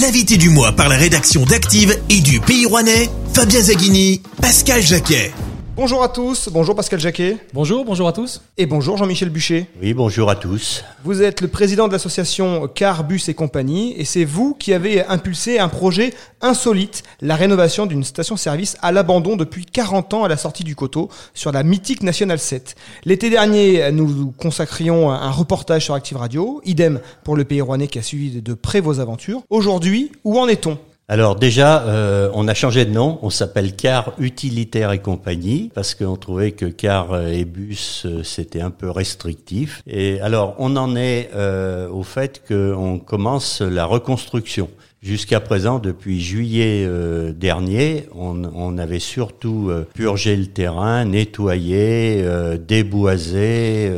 L'invité 0.00 0.38
du 0.38 0.48
mois 0.48 0.72
par 0.72 0.88
la 0.88 0.96
rédaction 0.96 1.44
d'Active 1.44 1.94
et 2.08 2.20
du 2.20 2.40
Pays 2.40 2.64
Rouennais, 2.64 3.10
Fabien 3.34 3.60
Zaghini, 3.60 4.22
Pascal 4.40 4.80
Jacquet. 4.80 5.30
Bonjour 5.74 6.02
à 6.02 6.10
tous, 6.10 6.50
bonjour 6.52 6.76
Pascal 6.76 7.00
Jacquet. 7.00 7.38
Bonjour, 7.54 7.86
bonjour 7.86 8.06
à 8.06 8.12
tous. 8.12 8.42
Et 8.58 8.66
bonjour 8.66 8.98
Jean-Michel 8.98 9.30
Bûcher. 9.30 9.70
Oui, 9.80 9.94
bonjour 9.94 10.28
à 10.28 10.36
tous. 10.36 10.84
Vous 11.02 11.22
êtes 11.22 11.40
le 11.40 11.48
président 11.48 11.88
de 11.88 11.92
l'association 11.92 12.68
Car, 12.68 13.04
Bus 13.04 13.30
et 13.30 13.34
compagnie 13.34 13.94
et 13.96 14.04
c'est 14.04 14.26
vous 14.26 14.52
qui 14.52 14.74
avez 14.74 15.02
impulsé 15.06 15.58
un 15.58 15.70
projet 15.70 16.12
insolite, 16.42 17.04
la 17.22 17.36
rénovation 17.36 17.86
d'une 17.86 18.04
station-service 18.04 18.76
à 18.82 18.92
l'abandon 18.92 19.34
depuis 19.34 19.64
40 19.64 20.12
ans 20.12 20.24
à 20.24 20.28
la 20.28 20.36
sortie 20.36 20.62
du 20.62 20.76
coteau 20.76 21.08
sur 21.32 21.52
la 21.52 21.62
mythique 21.62 22.02
National 22.02 22.38
7. 22.38 22.74
L'été 23.06 23.30
dernier, 23.30 23.90
nous 23.92 24.30
consacrions 24.32 25.10
un 25.10 25.30
reportage 25.30 25.86
sur 25.86 25.94
Active 25.94 26.18
Radio, 26.18 26.60
idem 26.66 27.00
pour 27.24 27.34
le 27.34 27.44
pays 27.44 27.62
rouennais 27.62 27.88
qui 27.88 27.98
a 27.98 28.02
suivi 28.02 28.42
de 28.42 28.52
près 28.52 28.80
vos 28.80 29.00
aventures. 29.00 29.40
Aujourd'hui, 29.48 30.12
où 30.22 30.38
en 30.38 30.48
est-on? 30.48 30.76
Alors 31.08 31.36
déjà, 31.36 31.82
euh, 31.82 32.30
on 32.32 32.48
a 32.48 32.54
changé 32.54 32.84
de 32.84 32.90
nom. 32.90 33.18
On 33.22 33.30
s'appelle 33.30 33.74
Car 33.74 34.12
Utilitaire 34.18 34.92
et 34.92 35.00
Compagnie 35.00 35.70
parce 35.74 35.94
qu'on 35.94 36.16
trouvait 36.16 36.52
que 36.52 36.66
Car 36.66 37.26
et 37.28 37.44
Bus 37.44 38.04
euh, 38.06 38.22
c'était 38.22 38.60
un 38.60 38.70
peu 38.70 38.88
restrictif. 38.88 39.82
Et 39.86 40.20
alors, 40.20 40.54
on 40.58 40.76
en 40.76 40.96
est 40.96 41.30
euh, 41.34 41.88
au 41.88 42.02
fait 42.02 42.42
qu'on 42.46 42.98
commence 42.98 43.60
la 43.60 43.84
reconstruction. 43.84 44.70
Jusqu'à 45.02 45.40
présent, 45.40 45.80
depuis 45.80 46.20
juillet 46.20 46.84
euh, 46.86 47.32
dernier, 47.32 48.06
on, 48.14 48.78
avait 48.78 49.00
surtout 49.00 49.66
euh, 49.68 49.84
purgé 49.94 50.36
le 50.36 50.46
terrain, 50.46 51.04
nettoyé, 51.04 52.22
euh, 52.22 52.56
déboisé, 52.56 53.90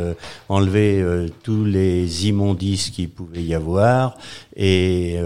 enlevé 0.49 1.05
tous 1.43 1.63
les 1.63 2.27
immondices 2.29 2.89
qu'il 2.89 3.11
pouvait 3.11 3.43
y 3.43 3.55
avoir. 3.55 4.17
Et 4.57 5.19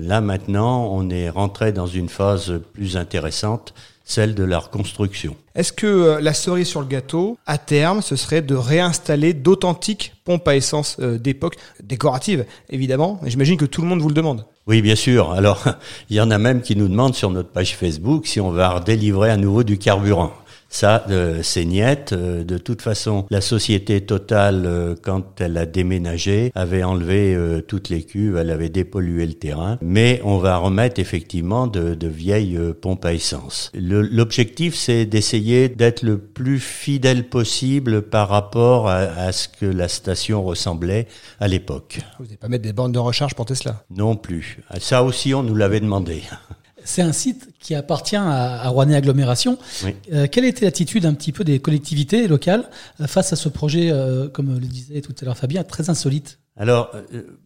là 0.00 0.20
maintenant, 0.20 0.88
on 0.92 1.08
est 1.08 1.30
rentré 1.30 1.72
dans 1.72 1.86
une 1.86 2.10
phase 2.10 2.60
plus 2.74 2.98
intéressante 2.98 3.72
celle 4.04 4.34
de 4.34 4.44
la 4.44 4.58
reconstruction. 4.58 5.36
Est-ce 5.54 5.72
que 5.72 5.86
euh, 5.86 6.20
la 6.20 6.34
cerise 6.34 6.68
sur 6.68 6.80
le 6.80 6.86
gâteau, 6.86 7.38
à 7.46 7.58
terme, 7.58 8.02
ce 8.02 8.16
serait 8.16 8.42
de 8.42 8.54
réinstaller 8.54 9.34
d'authentiques 9.34 10.14
pompes 10.24 10.46
à 10.48 10.56
essence 10.56 10.96
euh, 11.00 11.18
d'époque, 11.18 11.56
décoratives 11.82 12.46
évidemment, 12.70 13.20
j'imagine 13.24 13.56
que 13.56 13.64
tout 13.64 13.82
le 13.82 13.88
monde 13.88 14.00
vous 14.00 14.08
le 14.08 14.14
demande. 14.14 14.46
Oui, 14.66 14.80
bien 14.80 14.94
sûr. 14.94 15.32
Alors, 15.32 15.64
il 16.10 16.16
y 16.16 16.20
en 16.20 16.30
a 16.30 16.38
même 16.38 16.62
qui 16.62 16.76
nous 16.76 16.88
demandent 16.88 17.14
sur 17.14 17.30
notre 17.30 17.50
page 17.50 17.76
Facebook 17.76 18.26
si 18.26 18.40
on 18.40 18.50
va 18.50 18.70
redélivrer 18.70 19.30
à 19.30 19.36
nouveau 19.36 19.64
du 19.64 19.78
carburant. 19.78 20.32
Ça, 20.72 21.04
euh, 21.10 21.40
c'est 21.42 21.66
niette. 21.66 22.14
Euh, 22.14 22.44
de 22.44 22.56
toute 22.56 22.80
façon, 22.80 23.26
la 23.28 23.42
société 23.42 24.00
Total, 24.00 24.64
euh, 24.64 24.94
quand 25.00 25.38
elle 25.40 25.58
a 25.58 25.66
déménagé, 25.66 26.50
avait 26.54 26.82
enlevé 26.82 27.38
toutes 27.68 27.90
les 27.90 28.02
cuves, 28.04 28.36
elle 28.36 28.50
avait 28.50 28.70
dépollué 28.70 29.26
le 29.26 29.34
terrain. 29.34 29.78
Mais 29.82 30.22
on 30.24 30.38
va 30.38 30.56
remettre 30.56 30.98
effectivement 30.98 31.66
de, 31.66 31.94
de 31.94 32.08
vieilles 32.08 32.58
pompes 32.80 33.04
à 33.04 33.12
essence. 33.12 33.70
L'objectif, 33.74 34.74
c'est 34.74 35.04
d'essayer 35.04 35.68
d'être 35.68 36.02
le 36.02 36.16
plus 36.16 36.58
fidèle 36.58 37.28
possible 37.28 38.00
par 38.00 38.30
rapport 38.30 38.88
à, 38.88 38.96
à, 38.96 39.32
ce 39.32 39.48
que 39.48 39.66
la 39.66 39.88
station 39.88 40.42
ressemblait 40.42 41.06
à 41.38 41.48
l'époque. 41.48 41.98
Vous 42.18 42.24
n'allez 42.24 42.38
pas 42.38 42.48
mettre 42.48 42.64
des 42.64 42.72
bornes 42.72 42.92
de 42.92 42.98
recharge 42.98 43.34
pour 43.34 43.44
Tesla? 43.44 43.84
Non 43.90 44.16
plus. 44.16 44.58
Ça 44.78 45.02
aussi, 45.02 45.34
on 45.34 45.42
nous 45.42 45.54
l'avait 45.54 45.80
demandé. 45.80 46.22
C'est 46.84 47.02
un 47.02 47.12
site 47.12 47.48
qui 47.58 47.74
appartient 47.74 48.16
à, 48.16 48.62
à 48.62 48.68
Rouennais 48.68 48.96
Agglomération. 48.96 49.58
Euh, 50.12 50.26
quelle 50.30 50.44
était 50.44 50.64
l'attitude 50.64 51.06
un 51.06 51.14
petit 51.14 51.32
peu 51.32 51.44
des 51.44 51.58
collectivités 51.58 52.28
locales 52.28 52.68
euh, 53.00 53.06
face 53.06 53.32
à 53.32 53.36
ce 53.36 53.48
projet, 53.48 53.90
euh, 53.90 54.28
comme 54.28 54.54
le 54.54 54.66
disait 54.66 55.00
tout 55.00 55.14
à 55.20 55.24
l'heure 55.24 55.36
Fabien, 55.36 55.64
très 55.64 55.90
insolite 55.90 56.38
alors, 56.58 56.94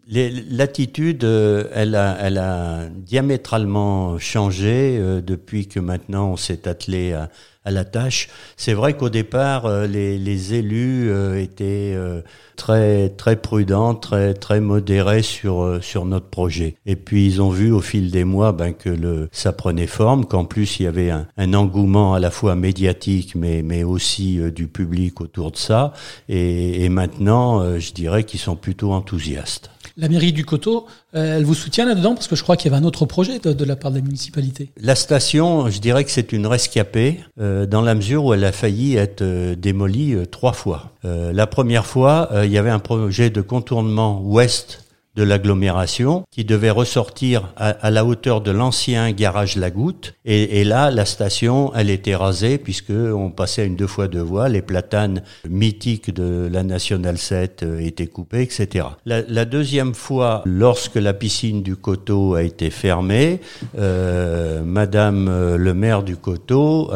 l'attitude, 0.09 1.23
elle 1.23 1.95
a, 1.95 2.19
elle 2.21 2.39
a 2.39 2.89
diamétralement 2.89 4.19
changé 4.19 5.01
depuis 5.25 5.69
que 5.69 5.79
maintenant 5.79 6.33
on 6.33 6.37
s'est 6.37 6.67
attelé 6.67 7.13
à, 7.13 7.31
à 7.67 7.73
la 7.73 7.85
tâche. 7.85 8.29
C'est 8.57 8.73
vrai 8.73 8.97
qu'au 8.97 9.11
départ, 9.11 9.67
euh, 9.67 9.87
les, 9.87 10.55
élus 10.55 11.11
euh, 11.11 11.43
étaient 11.43 11.93
euh, 11.95 12.23
très 12.55 13.09
très 13.11 13.35
prudents, 13.37 13.95
très 13.95 14.33
très 14.35 14.61
modérés 14.61 15.23
sur 15.23 15.79
sur 15.83 16.07
notre 16.07 16.29
projet. 16.29 16.77
Et 16.87 16.95
puis 16.95 17.27
ils 17.27 17.43
ont 17.43 17.51
vu 17.51 17.73
au 17.73 17.81
fil 17.81 18.11
des 18.11 18.25
mois 18.25 18.53
ben, 18.53 18.73
que 18.73 18.89
le 18.89 19.29
ça 19.33 19.53
prenait 19.53 19.89
forme, 19.89 20.25
qu'en 20.25 20.45
plus 20.45 20.79
il 20.79 20.85
y 20.85 20.87
avait 20.87 21.11
un, 21.11 21.27
engouement 21.55 22.15
à 22.15 22.21
la 22.21 22.31
fois 22.31 22.55
médiatique, 22.55 23.35
mais 23.35 23.63
mais 23.63 23.83
aussi 23.83 24.39
du 24.53 24.69
public 24.69 25.21
autour 25.21 25.51
de 25.51 25.57
ça. 25.57 25.93
Et 26.29 26.89
maintenant, 26.89 27.79
je 27.79 27.93
dirais 27.93 28.25
qu'ils 28.25 28.41
sont 28.41 28.57
plutôt 28.57 28.93
enthousiastes. 28.93 29.71
La 29.99 30.11
mairie 30.11 30.35
du 30.35 30.45
Coteau, 30.45 30.87
euh, 31.15 31.39
elle 31.39 31.45
vous 31.45 31.55
soutient 31.55 31.87
là-dedans 31.87 32.15
parce 32.15 32.29
que 32.29 32.37
je 32.37 32.43
crois 32.43 32.59
qu'il 32.59 32.71
y 32.71 32.75
avait 32.75 32.83
un 32.83 32.87
autre 32.87 33.07
projet 33.07 33.39
de, 33.39 33.65
la 33.65 33.77
part 33.77 33.91
de 33.91 33.97
la 33.97 34.03
municipalité. 34.03 34.71
La 34.79 34.95
station, 34.95 35.71
je 35.71 35.81
dirais 35.81 36.05
que 36.05 36.11
c'est 36.11 36.33
une 36.33 36.47
rescapée 36.47 37.21
euh, 37.41 37.65
dans 37.65 37.81
la 37.81 37.95
mesure 37.95 38.27
où 38.27 38.35
elle 38.35 38.45
a 38.45 38.53
failli 38.53 38.97
être 38.97 39.23
euh, 39.23 39.55
démolie 39.55 40.15
trois 40.31 40.53
fois. 40.53 40.93
la 41.03 41.47
première 41.47 41.87
fois, 41.87 42.31
il 42.45 42.51
y 42.51 42.59
avait 42.59 42.71
un 42.71 42.79
projet 42.79 43.31
de 43.31 43.41
contournement 43.41 44.21
ouest 44.23 44.86
de 45.17 45.23
l'agglomération 45.23 46.25
qui 46.31 46.45
devait 46.45 46.71
ressortir 46.71 47.53
à, 47.57 47.91
la 47.91 48.05
hauteur 48.05 48.43
de 48.43 48.51
l'ancien 48.51 49.11
garage 49.13 49.57
La 49.57 49.71
Goutte. 49.71 50.15
Et, 50.25 50.63
là, 50.65 50.91
la 50.91 51.07
station, 51.07 51.73
elle 51.75 51.89
était 51.91 52.15
rasée 52.15 52.59
puisque 52.59 52.91
on 52.91 53.31
passait 53.31 53.63
à 53.63 53.65
une 53.65 53.77
deux 53.77 53.87
fois 53.87 54.09
deux 54.09 54.21
voies. 54.21 54.49
Les 54.49 54.63
platanes 54.63 55.23
mythiques 55.49 56.13
de 56.13 56.49
la 56.53 56.63
Nationale 56.63 57.17
7 57.17 57.63
euh, 57.63 57.79
étaient 57.79 58.07
coupés, 58.07 58.43
etc. 58.43 58.87
La, 59.07 59.45
deuxième 59.45 59.95
fois, 59.95 60.43
lorsque 60.45 60.97
la 60.97 61.15
piscine 61.15 61.63
du 61.63 61.77
Coteau 61.77 62.35
a 62.35 62.43
été 62.43 62.71
fermée, 62.71 63.41
euh, 63.79 64.63
Madame 64.65 65.29
euh, 65.29 65.57
le 65.57 65.73
maire 65.73 66.03
du 66.03 66.17
Coteau 66.17 66.91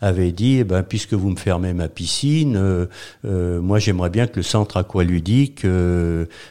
avait 0.00 0.32
dit, 0.32 0.58
eh 0.58 0.64
ben, 0.64 0.82
puisque 0.82 1.14
vous 1.14 1.30
me 1.30 1.36
fermez 1.36 1.72
ma 1.72 1.88
piscine, 1.88 2.86
moi 3.24 3.78
j'aimerais 3.78 4.10
bien 4.10 4.26
que 4.26 4.36
le 4.36 4.42
centre 4.42 4.76
aqualudique 4.76 5.64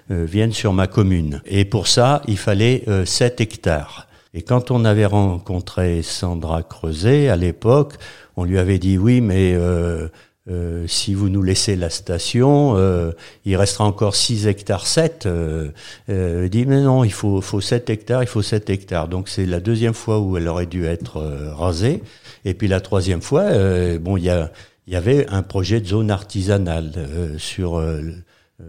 vienne 0.10 0.52
sur 0.52 0.74
ma 0.74 0.88
commune. 0.98 1.44
Et 1.46 1.64
pour 1.64 1.88
ça, 1.88 2.24
il 2.28 2.40
fallait 2.40 2.84
7 3.06 3.40
euh, 3.40 3.44
hectares. 3.44 4.08
Et 4.34 4.42
quand 4.42 4.72
on 4.72 4.84
avait 4.84 5.06
rencontré 5.06 6.02
Sandra 6.02 6.64
Creuset 6.64 7.30
à 7.30 7.36
l'époque, 7.36 7.94
on 8.36 8.46
lui 8.46 8.58
avait 8.58 8.80
dit 8.80 8.98
oui, 8.98 9.22
mais 9.22 9.54
euh, 9.54 10.08
euh, 10.50 10.88
si 10.88 11.14
vous 11.14 11.30
nous 11.30 11.44
laissez 11.44 11.76
la 11.76 11.92
station, 11.92 12.76
il 13.46 13.56
restera 13.56 13.86
encore 13.86 14.16
6 14.16 14.48
hectares 14.48 14.88
7. 14.88 15.28
elle 16.08 16.50
dit 16.50 16.66
mais 16.66 16.82
non, 16.82 17.04
il 17.04 17.14
faut, 17.14 17.42
faut 17.42 17.62
7 17.62 17.92
hectares, 17.92 18.24
il 18.24 18.28
faut 18.28 18.42
7 18.42 18.68
hectares. 18.72 19.08
Donc 19.08 19.30
c'est 19.30 19.46
la 19.46 19.60
deuxième 19.60 19.94
fois 19.94 20.18
où 20.20 20.36
elle 20.36 20.48
aurait 20.48 20.66
dû 20.66 20.86
être 20.86 21.22
rasée. 21.56 22.02
Et 22.44 22.56
puis 22.56 22.68
la 22.68 22.82
troisième 22.82 23.22
fois, 23.22 23.46
bon, 24.00 24.18
il 24.18 24.24
y, 24.24 24.92
y 24.92 24.96
avait 24.96 25.28
un 25.30 25.44
projet 25.44 25.80
de 25.80 25.86
zone 25.86 26.10
artisanale 26.10 26.92
sur 27.38 27.78
euh, 27.78 28.02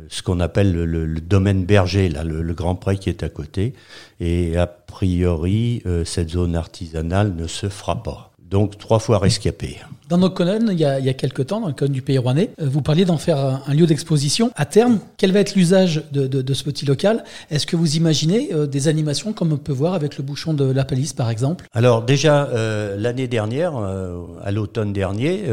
ce 0.08 0.22
qu'on 0.22 0.40
appelle 0.40 0.72
le, 0.72 1.20
domaine 1.20 1.64
berger, 1.64 2.08
là, 2.08 2.24
le, 2.24 2.54
grand 2.54 2.74
pré 2.74 2.98
qui 2.98 3.08
est 3.08 3.22
à 3.22 3.28
côté. 3.28 3.74
Et 4.20 4.56
a 4.56 4.66
priori, 4.66 5.82
euh, 5.86 6.04
cette 6.04 6.30
zone 6.30 6.56
artisanale 6.56 7.34
ne 7.34 7.46
se 7.46 7.68
fera 7.68 8.02
pas. 8.02 8.32
Donc 8.38 8.78
trois 8.78 8.98
fois 8.98 9.18
rescapé. 9.18 9.78
Dans 10.08 10.16
nos 10.16 10.30
colonnes, 10.30 10.70
il 10.72 10.78
y 10.78 10.86
a, 10.86 11.00
il 11.00 11.14
quelques 11.14 11.48
temps, 11.48 11.60
dans 11.60 11.66
le 11.66 11.74
colonne 11.74 11.92
du 11.92 12.00
Pays 12.00 12.16
Rouennais, 12.16 12.48
euh, 12.62 12.66
vous 12.66 12.80
parliez 12.80 13.04
d'en 13.04 13.18
faire 13.18 13.60
un, 13.66 13.74
lieu 13.74 13.84
d'exposition. 13.84 14.50
À 14.56 14.64
terme, 14.64 15.00
quel 15.18 15.32
va 15.32 15.40
être 15.40 15.54
l'usage 15.54 16.02
de, 16.12 16.54
ce 16.54 16.64
petit 16.64 16.86
local? 16.86 17.24
Est-ce 17.50 17.66
que 17.66 17.76
vous 17.76 17.96
imaginez 17.96 18.48
euh, 18.54 18.66
des 18.66 18.88
animations 18.88 19.34
comme 19.34 19.52
on 19.52 19.58
peut 19.58 19.72
voir 19.72 19.92
avec 19.92 20.16
le 20.16 20.24
bouchon 20.24 20.54
de 20.54 20.64
la 20.64 20.86
palisse, 20.86 21.12
par 21.12 21.28
exemple? 21.28 21.66
Alors 21.74 22.00
déjà, 22.00 22.46
euh, 22.46 22.96
l'année 22.96 23.28
dernière, 23.28 23.76
à 23.76 24.50
l'automne 24.50 24.94
dernier, 24.94 25.44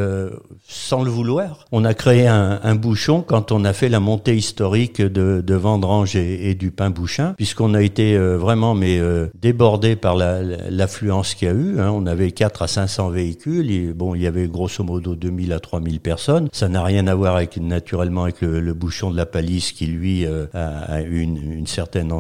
sans 0.68 1.04
le 1.04 1.12
vouloir, 1.12 1.66
on 1.74 1.84
a 1.84 1.94
créé 1.94 2.28
un, 2.28 2.76
bouchon 2.76 3.22
quand 3.22 3.52
on 3.52 3.66
a 3.66 3.74
fait 3.74 3.90
la 3.90 4.00
montée 4.00 4.38
historique 4.38 5.02
de, 5.02 5.56
Vendrange 5.56 6.16
et, 6.16 6.56
du 6.56 6.72
Pain 6.72 6.92
Bouchin, 6.92 7.34
puisqu'on 7.36 7.74
a 7.74 7.82
été 7.82 8.18
vraiment 8.18 8.74
mais 8.74 9.02
débordé 9.42 9.96
par 9.96 10.16
l'affluence 10.16 11.32
la, 11.32 11.36
qu'il 11.36 11.48
y 11.48 11.52
a 11.52 11.54
eu. 11.54 11.80
Hein. 11.80 11.92
On 11.94 12.06
avait 12.06 12.32
4 12.32 12.62
à 12.62 12.68
500 12.68 13.10
véhicules. 13.10 13.94
Bon, 13.94 14.16
il 14.16 14.22
y 14.22 14.28
avait 14.28 14.45
grosso 14.48 14.84
modo 14.84 15.16
2000 15.16 15.54
à 15.54 15.60
3000 15.60 16.00
personnes. 16.00 16.50
Ça 16.52 16.70
n'a 16.70 16.84
rien 16.84 17.08
à 17.08 17.16
voir 17.16 17.36
avec 17.36 17.58
naturellement 17.58 18.24
avec 18.24 18.42
le, 18.42 18.74
bouchon 18.74 19.12
de 19.12 19.18
la 19.18 19.26
palisse 19.26 19.72
qui 19.72 19.86
lui 19.88 20.26
euh, 20.26 20.48
a, 20.54 21.02
une, 21.02 21.38
une 21.38 21.68
certaine 21.68 22.12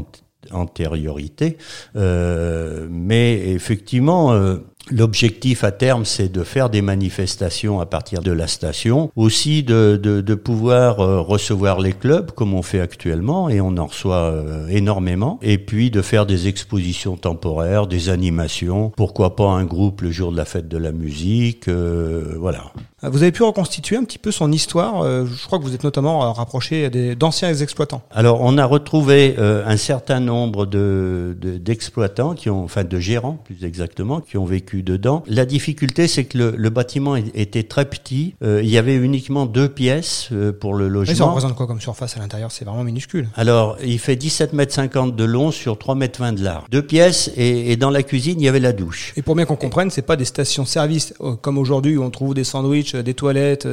antériorité. 0.51 1.57
Euh, 1.95 2.87
mais 2.89 3.49
effectivement, 3.49 4.33
euh, 4.33 4.57
L'objectif 4.91 5.63
à 5.63 5.71
terme, 5.71 6.05
c'est 6.05 6.31
de 6.31 6.43
faire 6.43 6.69
des 6.69 6.83
manifestations 6.83 7.79
à 7.79 7.87
partir 7.87 8.21
de 8.21 8.31
la 8.31 8.45
station, 8.45 9.11
aussi 9.15 9.63
de, 9.63 9.97
de, 9.97 10.35
pouvoir 10.35 10.99
euh, 10.99 11.21
recevoir 11.21 11.79
les 11.79 11.93
clubs 11.93 12.31
comme 12.31 12.53
on 12.53 12.61
fait 12.61 12.81
actuellement, 12.81 13.49
et 13.49 13.61
on 13.61 13.77
en 13.77 13.87
reçoit 13.87 14.25
euh, 14.31 14.67
énormément, 14.67 15.39
et 15.41 15.57
puis 15.57 15.89
de 15.89 16.03
faire 16.03 16.27
des 16.27 16.47
expositions 16.47 17.17
temporaires, 17.17 17.87
des 17.87 18.09
animations, 18.09 18.91
pourquoi 18.95 19.35
pas 19.35 19.49
un 19.49 19.65
groupe 19.65 20.01
le 20.01 20.11
jour 20.11 20.31
de 20.31 20.37
la 20.37 20.45
fête 20.45 20.67
de 20.67 20.77
la 20.77 20.91
musique, 20.91 21.67
euh, 21.67 22.35
voilà. 22.37 22.71
Vous 23.09 23.21
avez 23.21 23.31
pu 23.31 23.43
reconstituer 23.43 23.97
un 23.97 24.03
petit 24.03 24.17
peu 24.17 24.31
son 24.31 24.51
histoire. 24.51 25.03
Je 25.03 25.45
crois 25.45 25.59
que 25.59 25.63
vous 25.63 25.73
êtes 25.73 25.83
notamment 25.83 26.31
rapproché 26.33 26.89
d'anciens 27.15 27.53
exploitants. 27.53 28.01
Alors, 28.11 28.41
on 28.41 28.57
a 28.57 28.65
retrouvé 28.65 29.35
un 29.37 29.77
certain 29.77 30.19
nombre 30.19 30.65
de 30.65 31.35
d'exploitants 31.41 32.33
qui 32.33 32.49
ont, 32.49 32.63
enfin 32.63 32.83
de 32.83 32.99
gérants 32.99 33.37
plus 33.43 33.63
exactement, 33.63 34.21
qui 34.21 34.37
ont 34.37 34.45
vécu 34.45 34.83
dedans. 34.83 35.23
La 35.27 35.45
difficulté, 35.45 36.07
c'est 36.07 36.25
que 36.25 36.37
le, 36.37 36.53
le, 36.57 36.69
bâtiment 36.69 37.15
était 37.15 37.63
très 37.63 37.85
petit. 37.85 38.35
Euh, 38.43 38.61
il 38.63 38.69
y 38.69 38.77
avait 38.77 38.95
uniquement 38.95 39.45
deux 39.45 39.69
pièces 39.69 40.29
euh, 40.31 40.51
pour 40.51 40.73
le 40.73 40.87
logement. 40.87 41.11
Mais 41.11 41.17
ça 41.17 41.25
représente 41.25 41.55
quoi 41.55 41.67
comme 41.67 41.81
surface 41.81 42.17
à 42.17 42.19
l'intérieur? 42.19 42.51
C'est 42.51 42.65
vraiment 42.65 42.83
minuscule. 42.83 43.29
Alors, 43.35 43.77
il 43.83 43.99
fait 43.99 44.15
17 44.15 44.53
mètres 44.53 44.73
50 44.73 45.15
de 45.15 45.23
long 45.23 45.51
sur 45.51 45.77
3 45.77 45.95
mètres 45.95 46.19
20 46.19 46.33
de 46.33 46.43
large. 46.43 46.65
Deux 46.69 46.81
pièces 46.81 47.31
et, 47.35 47.71
et, 47.71 47.77
dans 47.77 47.89
la 47.89 48.03
cuisine, 48.03 48.39
il 48.39 48.45
y 48.45 48.49
avait 48.49 48.59
la 48.59 48.73
douche. 48.73 49.13
Et 49.15 49.21
pour 49.21 49.35
bien 49.35 49.45
qu'on 49.45 49.55
comprenne, 49.55 49.89
c'est 49.89 50.01
pas 50.01 50.15
des 50.15 50.25
stations-service 50.25 51.13
euh, 51.21 51.35
comme 51.35 51.57
aujourd'hui 51.57 51.97
où 51.97 52.03
on 52.03 52.09
trouve 52.09 52.33
des 52.33 52.43
sandwichs, 52.43 52.94
des 53.03 53.13
toilettes, 53.13 53.67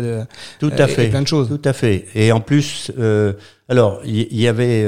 tout 0.59 0.73
à 0.77 0.87
fait, 0.87 1.07
et 1.07 1.11
plein 1.11 1.23
de 1.23 1.29
choses. 1.29 1.49
Tout 1.49 1.69
à 1.69 1.73
fait. 1.73 2.07
Et 2.15 2.33
en 2.33 2.41
plus, 2.41 2.91
alors 3.73 4.03
il 4.05 4.39
y, 4.39 4.49
avait 4.49 4.85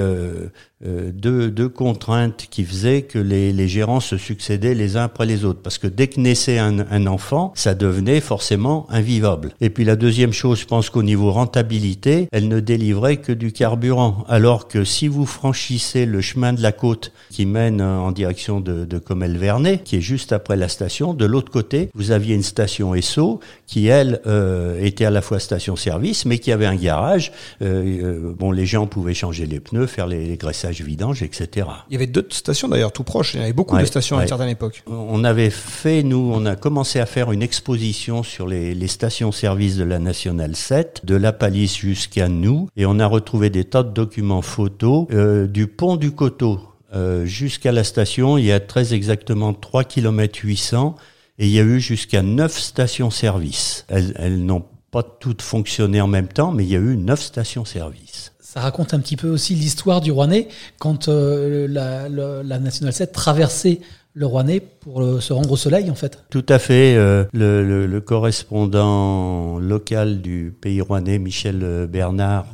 euh, 0.84 1.10
deux, 1.10 1.50
deux, 1.50 1.70
contraintes 1.70 2.48
qui 2.50 2.64
faisaient 2.64 3.00
que 3.00 3.18
les, 3.18 3.50
les, 3.50 3.66
gérants 3.66 4.00
se 4.00 4.18
succédaient 4.18 4.74
les 4.74 4.98
uns 4.98 5.04
après 5.04 5.24
les 5.24 5.46
autres. 5.46 5.60
Parce 5.62 5.78
que 5.78 5.86
dès 5.86 6.08
que 6.08 6.20
naissait 6.20 6.58
un, 6.58 6.80
un, 6.90 7.06
enfant, 7.06 7.52
ça 7.54 7.74
devenait 7.74 8.20
forcément 8.20 8.86
invivable. 8.90 9.52
Et 9.62 9.70
puis 9.70 9.84
la 9.84 9.96
deuxième 9.96 10.34
chose, 10.34 10.60
je 10.60 10.66
pense 10.66 10.90
qu'au 10.90 11.02
niveau 11.02 11.32
rentabilité, 11.32 12.28
elle 12.30 12.48
ne 12.48 12.60
délivrait 12.60 13.16
que 13.16 13.32
du 13.32 13.52
carburant. 13.52 14.24
Alors 14.28 14.68
que 14.68 14.84
si 14.84 15.08
vous 15.08 15.24
franchissez 15.24 16.04
le 16.04 16.20
chemin 16.20 16.52
de 16.52 16.60
la 16.60 16.72
côte 16.72 17.12
qui 17.30 17.46
mène 17.46 17.80
en 17.80 18.12
direction 18.12 18.60
de, 18.60 18.84
de 18.84 18.98
Comel-Vernet, 18.98 19.82
qui 19.84 19.96
est 19.96 20.02
juste 20.02 20.34
après 20.34 20.56
la 20.56 20.68
station, 20.68 21.14
de 21.14 21.24
l'autre 21.24 21.50
côté, 21.50 21.88
vous 21.94 22.10
aviez 22.10 22.34
une 22.34 22.42
station 22.42 22.94
Esso 22.94 23.40
qui, 23.66 23.86
elle, 23.86 24.20
euh, 24.26 24.78
était 24.84 25.06
à 25.06 25.10
la 25.10 25.22
fois 25.22 25.38
station-service, 25.38 26.26
mais 26.26 26.38
qui 26.38 26.52
avait 26.52 26.66
un 26.66 26.76
garage. 26.76 27.32
Euh, 27.62 27.84
euh, 28.02 28.34
bon, 28.38 28.50
les 28.50 28.66
gens 28.74 28.86
pouvaient 28.86 29.14
changer 29.14 29.46
les 29.46 29.60
pneus, 29.60 29.86
faire 29.86 30.06
les, 30.06 30.26
les 30.26 30.36
graissages 30.36 30.80
vidange, 30.82 31.22
etc. 31.22 31.66
Il 31.88 31.94
y 31.94 31.96
avait 31.96 32.06
d'autres 32.06 32.34
stations 32.34 32.68
d'ailleurs 32.68 32.92
tout 32.92 33.04
proches. 33.04 33.34
Il 33.34 33.40
y 33.40 33.42
avait 33.42 33.52
beaucoup 33.52 33.76
de 33.76 33.84
stations 33.84 34.18
à 34.18 34.22
une 34.22 34.28
certaine 34.28 34.48
époque. 34.48 34.82
On 34.86 35.24
avait 35.24 35.50
fait, 35.50 36.02
nous, 36.02 36.30
on 36.32 36.44
a 36.46 36.56
commencé 36.56 37.00
à 37.00 37.06
faire 37.06 37.32
une 37.32 37.42
exposition 37.42 38.22
sur 38.22 38.46
les, 38.46 38.74
les 38.74 38.88
stations-service 38.88 39.76
de 39.76 39.84
la 39.84 39.98
Nationale 39.98 40.56
7, 40.56 41.02
de 41.04 41.14
la 41.14 41.32
Palisse 41.32 41.76
jusqu'à 41.76 42.28
nous, 42.28 42.68
et 42.76 42.86
on 42.86 42.98
a 42.98 43.06
retrouvé 43.06 43.50
des 43.50 43.64
tas 43.64 43.82
de 43.82 43.90
documents 43.90 44.42
photos 44.42 45.06
euh, 45.12 45.46
du 45.46 45.66
pont 45.66 45.96
du 45.96 46.12
Coteau 46.12 46.60
euh, 46.94 47.24
jusqu'à 47.24 47.72
la 47.72 47.84
station. 47.84 48.38
Il 48.38 48.44
y 48.44 48.52
a 48.52 48.60
très 48.60 48.94
exactement 48.94 49.54
3 49.54 49.84
km 49.84 50.40
800 50.42 50.96
et 51.38 51.46
il 51.46 51.52
y 51.52 51.58
a 51.58 51.62
eu 51.62 51.80
jusqu'à 51.80 52.22
9 52.22 52.56
stations-service. 52.56 53.86
Elles, 53.88 54.14
elles 54.18 54.44
n'ont 54.44 54.64
pas 54.90 55.02
toutes 55.02 55.42
fonctionné 55.42 56.00
en 56.00 56.06
même 56.06 56.28
temps, 56.28 56.52
mais 56.52 56.64
il 56.64 56.70
y 56.70 56.76
a 56.76 56.80
eu 56.80 56.96
9 56.96 57.20
stations-service. 57.20 58.33
Ça 58.54 58.60
raconte 58.60 58.94
un 58.94 59.00
petit 59.00 59.16
peu 59.16 59.28
aussi 59.30 59.56
l'histoire 59.56 60.00
du 60.00 60.12
Rouennais 60.12 60.46
quand 60.78 61.08
euh, 61.08 61.66
la, 61.68 62.58
Nationale 62.60 62.92
7 62.92 63.10
traversait 63.10 63.80
le 64.12 64.26
Rouennais 64.26 64.60
pour 64.60 65.02
euh, 65.02 65.18
se 65.18 65.32
rendre 65.32 65.50
au 65.50 65.56
soleil 65.56 65.90
en 65.90 65.96
fait. 65.96 66.22
Tout 66.30 66.46
à 66.48 66.60
fait. 66.60 66.94
Euh, 66.94 67.24
le, 67.32 67.98
correspondant 67.98 69.58
local 69.58 70.20
du 70.22 70.54
pays 70.60 70.80
rouennais, 70.80 71.18
Michel 71.18 71.88
Bernard, 71.90 72.46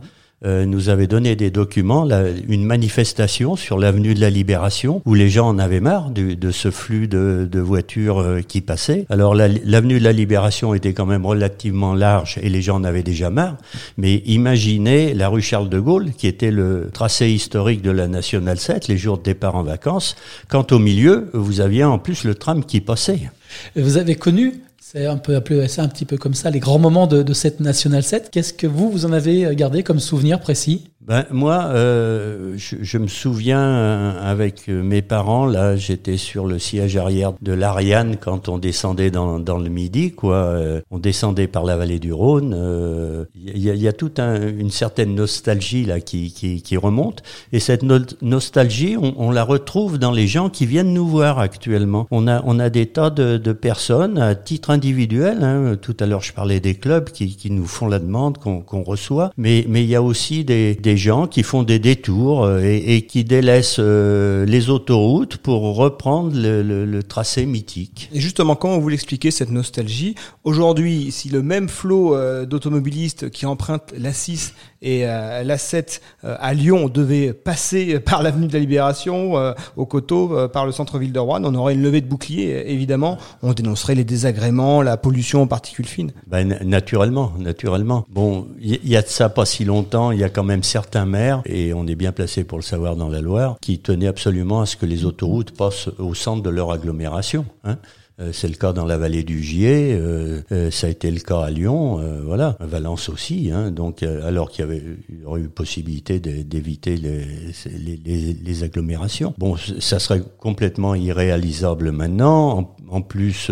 euh, 0.45 0.65
nous 0.65 0.89
avait 0.89 1.07
donné 1.07 1.37
des 1.37 1.51
documents, 1.51 2.09
une 2.49 2.65
manifestation 2.65 3.57
sur 3.57 3.79
l'avenue 3.79 4.15
de 4.15 4.21
la 4.21 4.31
Libération, 4.31 5.03
où 5.05 5.13
les 5.13 5.29
gens 5.29 5.49
en 5.49 5.59
avaient 5.59 5.81
marre 5.81 6.11
de, 6.11 6.51
ce 6.51 6.71
flux 6.71 7.09
de, 7.09 7.61
voitures 7.61 8.21
euh, 8.21 8.41
qui 8.41 8.63
passaient. 8.63 9.05
Alors 9.11 9.35
l'avenue 9.35 9.99
de 9.99 10.05
la 10.05 10.13
Libération 10.13 10.73
était 10.73 10.95
quand 10.95 11.05
même 11.05 11.27
relativement 11.27 11.95
large 11.95 12.39
et 12.43 12.49
les 12.49 12.63
gens 12.63 12.77
en 12.77 12.85
avaient 12.85 13.03
déjà 13.03 13.29
marre. 13.29 13.59
Mais 13.99 14.23
imaginez 14.27 15.13
la 15.13 15.29
rue 15.29 15.43
Charles 15.43 15.69
de 15.69 15.79
Gaulle, 15.79 16.13
qui 16.17 16.27
était 16.27 16.51
le 16.51 16.89
tracé 16.93 17.29
historique 17.29 17.83
de 17.83 17.91
la 17.91 18.09
Nationale 18.09 18.59
7, 18.59 18.89
les 18.89 18.97
jours 18.97 19.19
de 19.19 19.23
départ 19.23 19.57
en 19.57 19.63
vacances. 19.63 20.17
Quand 20.49 20.73
au 20.73 20.79
milieu, 20.79 21.29
vous 21.35 21.61
aviez 21.61 21.85
en 21.85 21.99
plus 21.99 22.25
le 22.25 22.35
tram 22.35 22.65
qui 22.65 22.81
passait. 22.81 23.31
Vous 23.77 23.99
avez 23.99 24.15
connu 24.15 24.55
c'est 24.93 25.07
un 25.07 25.19
peu 25.19 25.37
appelé 25.37 25.67
un 25.79 25.87
petit 25.87 26.05
peu 26.05 26.17
comme 26.17 26.35
ça, 26.35 26.51
les 26.51 26.59
grands 26.59 26.81
moments 26.81 27.07
de, 27.07 27.33
cette 27.33 27.61
National 27.61 28.03
7. 28.03 28.31
Qu'est-ce 28.33 28.53
que 28.53 28.67
vous, 28.67 28.91
vous 28.91 29.07
en 29.07 29.13
avez 29.13 29.55
gardé 29.55 29.85
comme 29.85 30.01
souvenir 30.01 30.41
précis? 30.41 30.91
Ben, 31.01 31.25
moi, 31.31 31.71
euh, 31.71 32.55
je, 32.57 32.99
me 32.99 33.07
souviens 33.07 33.63
euh, 33.63 34.31
avec 34.31 34.69
mes 34.69 35.01
parents, 35.01 35.47
là, 35.47 35.75
j'étais 35.75 36.19
sur 36.19 36.47
le 36.47 36.59
siège 36.59 36.97
arrière 36.97 37.33
de 37.41 37.53
l'Ariane 37.53 38.17
quand 38.17 38.49
on 38.49 38.59
descendait 38.59 39.11
dans, 39.11 39.39
le 39.39 39.69
Midi, 39.71 40.13
quoi. 40.13 40.37
Euh, 40.37 40.81
on 40.91 40.99
descendait 40.99 41.47
par 41.47 41.65
la 41.65 41.77
vallée 41.77 41.99
du 41.99 42.13
Rhône. 42.13 43.27
Il 43.35 43.59
y, 43.59 43.89
a, 43.89 43.93
toute 43.93 44.19
un, 44.19 44.47
une 44.47 44.71
certaine 44.71 45.15
nostalgie 45.15 45.85
là 45.85 46.01
qui, 46.01 46.77
remonte, 46.77 47.23
et 47.53 47.61
cette 47.61 47.83
no 47.83 47.99
nostalgie, 48.21 48.97
on, 48.97 49.15
on, 49.17 49.31
la 49.31 49.43
retrouve 49.43 49.99
dans 49.99 50.13
les 50.13 50.27
gens 50.27 50.51
qui 50.51 50.67
viennent 50.67 50.93
nous 50.93 51.09
voir 51.09 51.39
actuellement. 51.39 52.07
On 52.11 52.29
a, 52.29 52.43
on 52.45 52.59
a 52.59 52.69
des 52.71 52.87
tas 52.87 53.11
de, 53.11 53.39
de 53.39 53.53
personnes 53.53 54.19
à 54.19 54.35
titre 54.35 54.71
individuel. 54.81 55.45
Hein. 55.45 55.77
Tout 55.77 55.95
à 56.01 56.07
l'heure, 56.07 56.23
je 56.23 56.33
parlais 56.33 56.59
des 56.59 56.75
clubs 56.75 57.11
qui, 57.11 57.51
nous 57.51 57.67
font 57.67 57.87
la 57.87 57.99
demande, 57.99 58.39
qu'on 58.39 58.63
qu 58.63 58.77
reçoit, 58.77 59.31
mais 59.37 59.67
il 59.67 59.85
y 59.85 59.95
a 59.95 60.03
aussi 60.03 60.45
des, 60.45 60.97
gens 60.97 61.27
qui 61.27 61.43
font 61.43 61.63
des 61.63 61.79
détours 61.79 62.45
euh, 62.45 62.61
et, 62.63 63.03
qui 63.03 63.25
délaissent 63.25 63.77
euh, 63.79 64.47
les 64.47 64.71
autoroutes 64.71 65.37
pour 65.37 65.77
reprendre 65.77 66.33
le, 66.35 67.01
tracé 67.03 67.45
mythique. 67.47 68.09
Et 68.13 68.21
justement, 68.21 68.57
comment 68.57 68.79
vous 68.79 68.89
l'expliquez 68.89 69.31
cette 69.31 69.51
nostalgie 69.51 70.15
Aujourd'hui, 70.43 71.13
si 71.13 71.29
le 71.29 71.43
même 71.43 71.69
flot 71.69 72.17
euh, 72.17 72.47
d'automobilistes 72.47 73.29
qui 73.29 73.45
empruntent 73.45 73.93
la 73.99 74.15
6 74.15 74.55
et 74.81 75.07
euh, 75.07 75.43
la 75.45 75.59
7 75.59 76.01
euh, 76.25 76.35
à 76.41 76.55
Lyon 76.55 76.89
devait 76.89 77.35
passer 77.35 78.01
par 78.01 78.23
l'avenue 78.23 78.47
de 78.47 78.55
la 78.55 78.59
Libération, 78.59 79.35
au 79.77 79.87
coteau, 79.87 80.49
par 80.49 80.65
le 80.65 80.73
centre-ville 80.73 81.13
de 81.13 81.19
Rouen, 81.19 81.45
on 81.45 81.55
aurait 81.55 81.75
une 81.75 81.83
levée 81.83 82.01
de 82.01 82.07
bouclier, 82.07 82.73
évidemment. 82.73 83.19
On 83.43 83.53
dénoncerait 83.53 83.95
les 83.95 84.05
désagréments, 84.05 84.81
la 84.81 84.97
pollution 84.97 85.43
aux 85.43 85.47
particules 85.47 85.87
fines. 85.87 86.13
Ben, 86.27 86.57
naturellement, 86.65 87.33
naturellement. 87.39 88.07
Bon, 88.09 88.49
il 88.61 88.79
y, 88.85 88.91
y, 88.91 88.97
a 88.97 89.03
de 89.03 89.09
ça 89.09 89.29
pas 89.29 89.45
si 89.45 89.65
longtemps, 89.65 90.11
il 90.11 90.21
y 90.21 90.25
a 90.25 90.31
quand 90.31 90.45
même 90.45 90.63
certains 90.63 91.05
maires, 91.05 91.43
et 91.45 91.75
on 91.75 91.87
est 91.87 91.95
bien 91.95 92.13
placé 92.13 92.45
pour 92.45 92.57
le 92.57 92.63
savoir 92.63 92.97
dans 92.97 93.09
la 93.09 93.21
Loire, 93.21 93.57
qui 93.61 93.79
tenaient 93.79 94.07
absolument 94.07 94.63
à 94.63 94.67
ce 94.67 94.77
que 94.77 94.87
les 94.87 95.05
autoroutes 95.05 95.51
passent 95.51 95.91
au 95.99 96.15
centre 96.15 96.43
de 96.43 96.51
leur 96.51 96.73
agglomération. 96.73 97.45
Hein. 97.65 97.77
Euh, 98.21 98.31
c'est 98.33 98.49
le 98.49 98.55
cas 98.55 98.73
dans 98.73 98.85
la 98.85 98.99
vallée 98.99 99.23
du 99.23 99.43
Gier, 99.43 99.95
euh, 99.95 100.43
euh, 100.53 100.71
ça 100.71 100.87
a 100.87 100.91
été 100.91 101.11
le 101.11 101.21
cas 101.21 101.41
à 101.41 101.51
Lyon, 101.51 102.01
voilà, 102.25 102.57
Valence 102.61 103.09
aussi. 103.09 103.51
Hein, 103.51 103.71
donc, 103.71 104.03
alors 104.03 104.51
qu'il 104.51 104.65
y 104.65 104.69
avait 104.69 104.83
il 105.09 105.21
y 105.21 105.25
aurait 105.25 105.41
eu 105.41 105.49
possibilité 105.49 106.21
d'éviter 106.21 106.97
les, 106.97 107.25
les, 107.67 108.33
les, 108.35 108.63
agglomérations. 108.63 109.35
Bon, 109.39 109.57
ça 109.79 109.99
serait 109.99 110.23
complètement 110.39 110.95
irréalisable 110.95 111.93
maintenant. 111.93 112.59
En, 112.59 112.77
en 112.89 113.03
plus, 113.03 113.51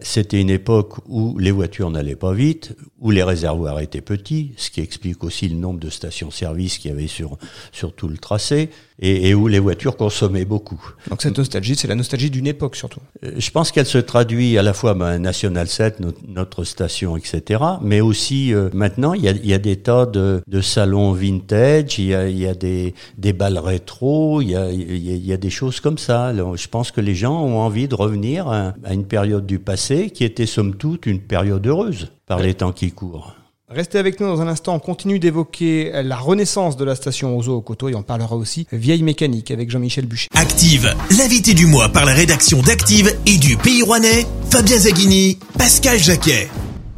c'était 0.00 0.40
une 0.40 0.50
époque 0.50 0.94
où 1.08 1.38
les 1.38 1.50
voitures 1.50 1.90
n'allaient 1.90 2.16
pas 2.16 2.32
vite, 2.32 2.76
où 3.00 3.10
les 3.10 3.22
réservoirs 3.22 3.80
étaient 3.80 4.00
petits, 4.00 4.52
ce 4.56 4.70
qui 4.70 4.80
explique 4.80 5.24
aussi 5.24 5.48
le 5.48 5.56
nombre 5.56 5.80
de 5.80 5.90
stations-service 5.90 6.78
qu'il 6.78 6.90
y 6.90 6.94
avait 6.94 7.06
sur 7.06 7.38
sur 7.72 7.94
tout 7.94 8.08
le 8.08 8.18
tracé 8.18 8.70
et, 9.00 9.28
et, 9.28 9.34
où 9.34 9.48
les 9.48 9.58
voitures 9.58 9.96
consommaient 9.96 10.44
beaucoup. 10.44 10.80
Donc 11.08 11.22
cette 11.22 11.38
nostalgie, 11.38 11.74
c'est 11.74 11.88
la 11.88 11.94
nostalgie 11.94 12.30
d'une 12.30 12.46
époque 12.46 12.76
surtout. 12.76 13.00
Je 13.22 13.50
pense 13.50 13.72
qu'elle 13.72 13.86
se 13.86 13.98
traduit 14.10 14.58
à 14.58 14.62
la 14.62 14.72
fois 14.72 14.94
ben, 14.94 15.20
National 15.20 15.68
7, 15.68 16.00
notre, 16.00 16.18
notre, 16.26 16.64
station, 16.64 17.16
etc. 17.16 17.62
Mais 17.80 18.00
aussi 18.00 18.52
euh, 18.52 18.68
maintenant, 18.72 19.14
il 19.14 19.22
y, 19.22 19.28
a, 19.28 19.30
y, 19.30 19.54
a, 19.54 19.58
des 19.58 19.76
tas 19.76 20.04
de, 20.04 20.42
de 20.48 20.60
salons 20.60 21.12
vintage, 21.12 22.00
il 22.00 22.06
y 22.06 22.14
a, 22.16 22.28
y 22.28 22.44
a 22.44 22.54
des, 22.54 22.92
des 23.18 23.32
balles 23.32 23.60
rétro, 23.60 24.42
il 24.42 24.50
y 24.50 24.56
a, 24.56 24.68
y 24.72 25.32
a, 25.32 25.36
des 25.36 25.50
choses 25.50 25.78
comme 25.78 25.96
ça. 25.96 26.26
Alors, 26.26 26.56
je 26.56 26.66
pense 26.66 26.90
que 26.90 27.00
les 27.00 27.14
gens 27.14 27.40
ont 27.40 27.60
envie 27.60 27.86
de 27.86 27.94
revenir 27.94 28.48
à, 28.48 28.74
à 28.82 28.94
une 28.94 29.06
période 29.06 29.46
du 29.46 29.60
passé 29.60 30.10
qui 30.10 30.24
était 30.24 30.46
somme 30.46 30.74
toute 30.74 31.06
une 31.06 31.20
période 31.20 31.64
heureuse 31.64 32.08
par 32.26 32.40
les 32.40 32.54
temps 32.54 32.72
qui 32.72 32.90
courent. 32.90 33.36
Restez 33.72 33.98
avec 33.98 34.18
nous 34.18 34.26
dans 34.26 34.40
un 34.40 34.48
instant. 34.48 34.74
On 34.74 34.80
continue 34.80 35.20
d'évoquer 35.20 35.92
la 36.02 36.16
renaissance 36.16 36.76
de 36.76 36.84
la 36.84 36.96
station 36.96 37.38
Ozo 37.38 37.54
au 37.54 37.60
Coteau 37.60 37.88
et 37.88 37.94
on 37.94 38.02
parlera 38.02 38.34
aussi 38.34 38.66
vieille 38.72 39.04
mécanique 39.04 39.52
avec 39.52 39.70
Jean-Michel 39.70 40.06
Boucher. 40.06 40.26
Active, 40.34 40.92
l'invité 41.16 41.54
du 41.54 41.66
mois 41.66 41.88
par 41.88 42.04
la 42.04 42.12
rédaction 42.12 42.62
d'Active 42.62 43.16
et 43.26 43.38
du 43.38 43.56
Pays 43.56 43.82
Rouennais, 43.82 44.26
Fabien 44.50 44.76
Zaghini, 44.76 45.38
Pascal 45.56 46.00
Jacquet. 46.00 46.48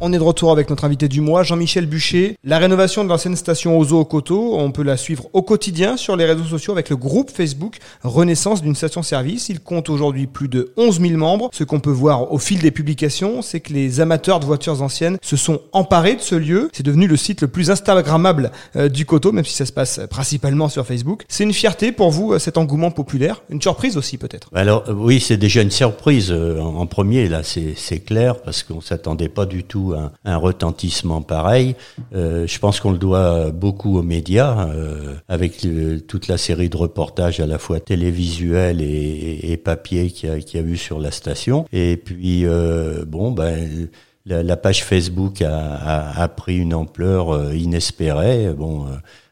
On 0.05 0.11
est 0.11 0.17
de 0.17 0.23
retour 0.23 0.51
avec 0.51 0.69
notre 0.69 0.83
invité 0.83 1.07
du 1.07 1.21
mois, 1.21 1.43
Jean-Michel 1.43 1.85
Bûcher. 1.85 2.35
La 2.43 2.57
rénovation 2.57 3.05
de 3.05 3.09
l'ancienne 3.09 3.37
station 3.37 3.79
Ozo 3.79 4.01
au 4.01 4.03
Coteau, 4.03 4.55
on 4.57 4.69
peut 4.69 4.83
la 4.83 4.97
suivre 4.97 5.29
au 5.31 5.41
quotidien 5.41 5.95
sur 5.95 6.17
les 6.17 6.25
réseaux 6.25 6.43
sociaux 6.43 6.73
avec 6.73 6.89
le 6.89 6.97
groupe 6.97 7.31
Facebook 7.31 7.77
Renaissance 8.03 8.61
d'une 8.61 8.75
station-service. 8.75 9.47
Il 9.47 9.61
compte 9.61 9.89
aujourd'hui 9.89 10.27
plus 10.27 10.49
de 10.49 10.73
11 10.75 10.99
000 10.99 11.13
membres. 11.13 11.51
Ce 11.53 11.63
qu'on 11.63 11.79
peut 11.79 11.89
voir 11.89 12.33
au 12.33 12.37
fil 12.37 12.59
des 12.59 12.69
publications, 12.69 13.41
c'est 13.41 13.61
que 13.61 13.71
les 13.71 14.01
amateurs 14.01 14.41
de 14.41 14.45
voitures 14.45 14.81
anciennes 14.81 15.17
se 15.21 15.37
sont 15.37 15.61
emparés 15.71 16.15
de 16.15 16.21
ce 16.21 16.35
lieu. 16.35 16.69
C'est 16.73 16.83
devenu 16.83 17.07
le 17.07 17.15
site 17.15 17.39
le 17.39 17.47
plus 17.47 17.71
instagrammable 17.71 18.51
euh, 18.75 18.89
du 18.89 19.05
Coteau, 19.05 19.31
même 19.31 19.45
si 19.45 19.53
ça 19.53 19.65
se 19.65 19.71
passe 19.71 20.01
principalement 20.09 20.67
sur 20.67 20.85
Facebook. 20.85 21.23
C'est 21.29 21.45
une 21.45 21.53
fierté 21.53 21.93
pour 21.93 22.11
vous, 22.11 22.33
euh, 22.33 22.39
cet 22.39 22.57
engouement 22.57 22.91
populaire? 22.91 23.41
Une 23.49 23.61
surprise 23.61 23.95
aussi 23.95 24.17
peut-être 24.17 24.49
Alors 24.53 24.83
oui, 24.89 25.21
c'est 25.21 25.37
déjà 25.37 25.61
une 25.61 25.71
surprise 25.71 26.29
euh, 26.29 26.59
en 26.59 26.87
premier, 26.87 27.29
là 27.29 27.39
c'est 27.43 27.99
clair, 27.99 28.41
parce 28.41 28.63
qu'on 28.63 28.81
s'attendait 28.81 29.29
pas 29.29 29.45
du 29.45 29.63
tout 29.63 29.92
un, 29.93 30.37
retentissement 30.37 31.21
pareil. 31.21 31.75
Euh, 32.13 32.47
je 32.47 32.59
pense 32.59 32.79
qu'on 32.79 32.91
le 32.91 32.97
doit 32.97 33.51
beaucoup 33.51 33.97
aux 33.97 34.03
médias, 34.03 34.67
euh, 34.69 35.15
avec 35.27 35.65
toute 36.07 36.27
la 36.27 36.37
série 36.37 36.69
de 36.69 36.77
reportages 36.77 37.39
à 37.39 37.45
la 37.45 37.57
fois 37.57 37.79
télévisuels 37.79 38.81
et, 38.81 39.51
et, 39.51 39.57
papier 39.57 40.11
qu'il 40.11 40.29
y, 40.29 40.57
a 40.57 40.61
eu 40.61 40.77
sur 40.77 40.99
la 40.99 41.11
station. 41.11 41.65
Et 41.71 41.97
puis, 41.97 42.45
euh, 42.45 43.05
bon, 43.05 43.31
ben... 43.31 43.89
La, 44.25 44.55
page 44.55 44.85
Facebook 44.85 45.41
a, 45.41 46.09
a, 46.11 46.27
pris 46.29 46.57
une 46.57 46.73
ampleur 46.73 47.53
inespérée. 47.53 48.53
Bon, 48.53 48.85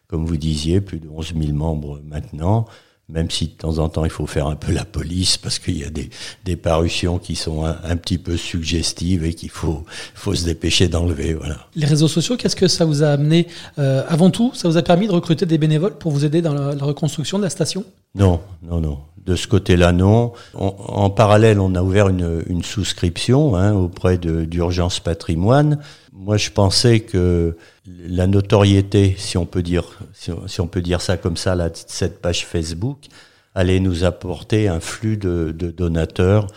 comme 0.08 0.26
vous 0.26 0.36
disiez, 0.36 0.82
plus 0.82 1.00
de 1.00 1.08
11 1.08 1.34
000 1.42 1.54
membres 1.54 2.02
maintenant 2.04 2.68
même 3.12 3.30
si 3.30 3.48
de 3.48 3.52
temps 3.52 3.78
en 3.80 3.90
temps 3.90 4.06
il 4.06 4.12
faut 4.12 4.26
faire 4.26 4.48
un 4.48 4.56
peu 4.56 4.72
la 4.72 4.86
police 4.86 5.38
parce 5.38 5.60
qu'il 5.60 5.78
y 5.78 5.84
a 5.84 5.90
des, 5.90 6.10
des 6.46 6.56
parutions 6.56 7.20
qui 7.20 7.36
sont 7.36 7.66
un, 7.66 7.98
petit 7.98 8.18
peu 8.18 8.38
suggestives 8.38 9.26
et 9.26 9.34
qu'il 9.34 9.50
faut, 9.50 9.86
faut 10.16 10.34
se 10.34 10.46
dépêcher 10.46 10.88
d'enlever. 10.88 11.34
Voilà. 11.34 11.68
Les 11.76 11.86
réseaux 11.86 12.08
sociaux, 12.08 12.38
qu'est-ce 12.38 12.56
que 12.56 12.68
ça 12.68 12.86
vous 12.86 13.04
a 13.04 13.10
amené 13.10 13.48
euh, 13.80 14.04
Avant 14.08 14.30
tout, 14.30 14.54
ça 14.54 14.68
vous 14.68 14.78
a 14.78 14.82
permis 14.82 15.08
de 15.08 15.12
recruter 15.12 15.46
des 15.46 15.58
bénévoles 15.58 15.98
pour 15.98 16.12
vous 16.12 16.26
aider 16.26 16.42
dans 16.42 16.54
la, 16.54 16.72
reconstruction 16.84 17.38
de 17.38 17.44
la 17.44 17.50
station? 17.50 17.84
Non, 18.16 18.42
non, 18.64 18.80
non. 18.80 19.00
De 19.26 19.36
ce 19.36 19.48
côté-là, 19.48 19.92
non. 19.92 20.34
en 20.56 21.10
parallèle, 21.10 21.60
on 21.60 21.76
a 21.76 21.84
ouvert 21.84 22.08
une, 22.10 22.64
souscription 22.64 23.56
hein, 23.56 23.74
auprès 23.74 24.18
d'Urgence 24.18 25.00
Patrimoine. 25.00 25.80
Moi, 26.12 26.38
je 26.38 26.50
pensais 26.50 27.02
que 27.02 27.56
la 27.86 28.28
notoriété, 28.28 29.16
si 29.18 29.38
on 29.38 29.46
peut 29.46 29.62
dire, 29.62 30.00
si 30.14 30.62
on 30.62 30.68
peut 30.68 30.82
dire 30.82 31.02
ça 31.02 31.18
comme 31.18 31.38
ça, 31.38 31.56
cette 31.74 32.22
page 32.22 32.46
Facebook, 32.46 33.08
allait 33.56 33.80
nous 33.80 34.04
apporter 34.04 34.68
un 34.68 34.80
flux 34.80 35.18
de, 35.18 35.52
donateurs. 35.52 36.48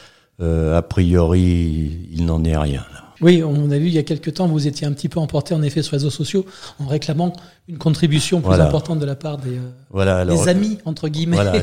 Euh, 0.41 0.77
a 0.77 0.83
priori, 0.83 2.09
il 2.11 2.25
n'en 2.25 2.45
est 2.45 2.57
rien. 2.57 2.85
Oui, 3.21 3.43
on 3.43 3.71
a 3.71 3.79
vu 3.79 3.87
il 3.87 3.95
y 3.95 3.99
a 3.99 4.03
quelques 4.03 4.35
temps, 4.35 4.47
vous 4.47 4.67
étiez 4.67 4.87
un 4.87 4.93
petit 4.93 5.09
peu 5.09 5.21
emporté 5.21 5.55
en 5.55 5.63
effet 5.63 5.83
sur 5.83 5.93
les 5.93 5.99
réseaux 5.99 6.11
sociaux 6.11 6.45
en 6.81 6.87
réclamant 6.87 7.33
une 7.69 7.79
contribution 7.79 8.41
plus 8.41 8.61
importante 8.61 8.99
de 8.99 9.07
la 9.07 9.15
part 9.15 9.39
des, 9.39 9.59
euh, 9.95 10.47
amis, 10.47 10.79
entre 10.85 11.09
guillemets. 11.09 11.37
Voilà, 11.37 11.55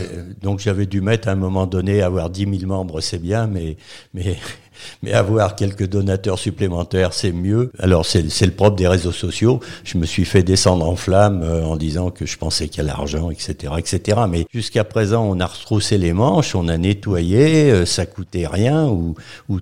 donc 0.42 0.60
j'avais 0.60 0.86
dû 0.86 1.02
mettre 1.02 1.28
à 1.28 1.32
un 1.32 1.36
moment 1.36 1.68
donné, 1.68 2.02
avoir 2.02 2.30
10 2.30 2.60
000 2.60 2.68
membres, 2.68 3.02
c'est 3.02 3.20
bien, 3.20 3.48
mais, 3.48 3.78
mais 4.14 4.38
mais 5.04 5.14
avoir 5.14 5.56
quelques 5.56 5.88
donateurs 5.88 6.40
supplémentaires, 6.40 7.14
c'est 7.14 7.32
mieux. 7.32 7.72
Alors 7.80 8.06
c'est 8.06 8.22
le 8.46 8.52
propre 8.52 8.76
des 8.76 8.88
réseaux 8.88 9.12
sociaux. 9.12 9.60
Je 9.84 9.98
me 9.98 10.06
suis 10.06 10.26
fait 10.26 10.44
descendre 10.44 10.88
en 10.88 10.96
flammes 10.96 11.42
euh, 11.44 11.64
en 11.64 11.76
disant 11.76 12.12
que 12.12 12.26
je 12.26 12.38
pensais 12.38 12.68
qu'il 12.68 12.78
y 12.78 12.82
a 12.82 12.88
l'argent, 12.88 13.30
etc., 13.30 13.74
etc. 13.78 14.22
Mais 14.30 14.46
jusqu'à 14.54 14.84
présent, 14.84 15.26
on 15.26 15.40
a 15.40 15.46
retroussé 15.46 15.98
les 15.98 16.14
manches, 16.14 16.56
on 16.56 16.68
a 16.68 16.78
nettoyé, 16.78 17.72
euh, 17.72 17.86
ça 17.86 18.06
coûtait 18.06 18.48
rien 18.48 18.88
ou, 18.88 19.16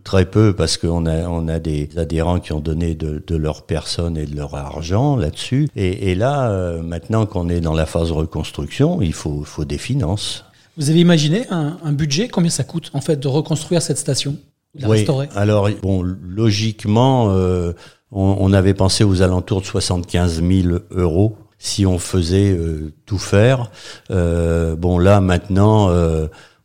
très 0.04 0.26
peu 0.26 0.54
parce 0.54 0.78
qu'on 0.78 1.06
a 1.06 1.60
des 1.60 1.90
adhérents 1.98 2.40
qui 2.40 2.54
ont 2.54 2.60
donné 2.60 2.96
de, 2.96 3.36
leur 3.36 3.64
personne 3.64 4.18
et 4.18 4.26
de 4.26 4.36
leur 4.36 4.56
argent 4.56 5.16
là-dessus. 5.16 5.68
Et, 5.76 6.16
là, 6.16 6.50
euh, 6.50 6.82
maintenant 6.82 7.26
qu'on 7.26 7.50
est 7.50 7.60
dans 7.60 7.74
la 7.74 7.86
phase 7.86 8.12
reconstruction, 8.12 9.02
il 9.02 9.14
faut, 9.14 9.44
faut 9.44 9.66
des 9.66 9.78
finances. 9.78 10.46
Vous 10.78 10.90
avez 10.90 11.00
imaginé 11.00 11.46
un, 11.50 11.78
un 11.84 11.92
budget 11.92 12.30
Combien 12.30 12.50
ça 12.50 12.64
coûte 12.64 12.92
en 12.94 13.02
fait 13.02 13.20
de 13.20 13.28
reconstruire 13.28 13.82
cette 13.82 13.98
station? 13.98 14.38
Oui. 14.76 15.06
Alors, 15.36 15.70
bon, 15.82 16.04
logiquement, 16.04 17.30
euh, 17.32 17.74
on, 18.12 18.54
avait 18.54 18.74
pensé 18.74 19.04
aux 19.04 19.22
alentours 19.22 19.62
de 19.62 19.66
75 19.66 20.44
000 20.44 20.78
euros 20.92 21.38
si 21.58 21.86
on 21.86 22.00
faisait 22.00 22.52
euh, 22.52 22.94
tout 23.06 23.18
faire. 23.18 23.72
Euh, 24.12 24.76
bon, 24.76 24.98
là, 24.98 25.22
maintenant, 25.22 25.90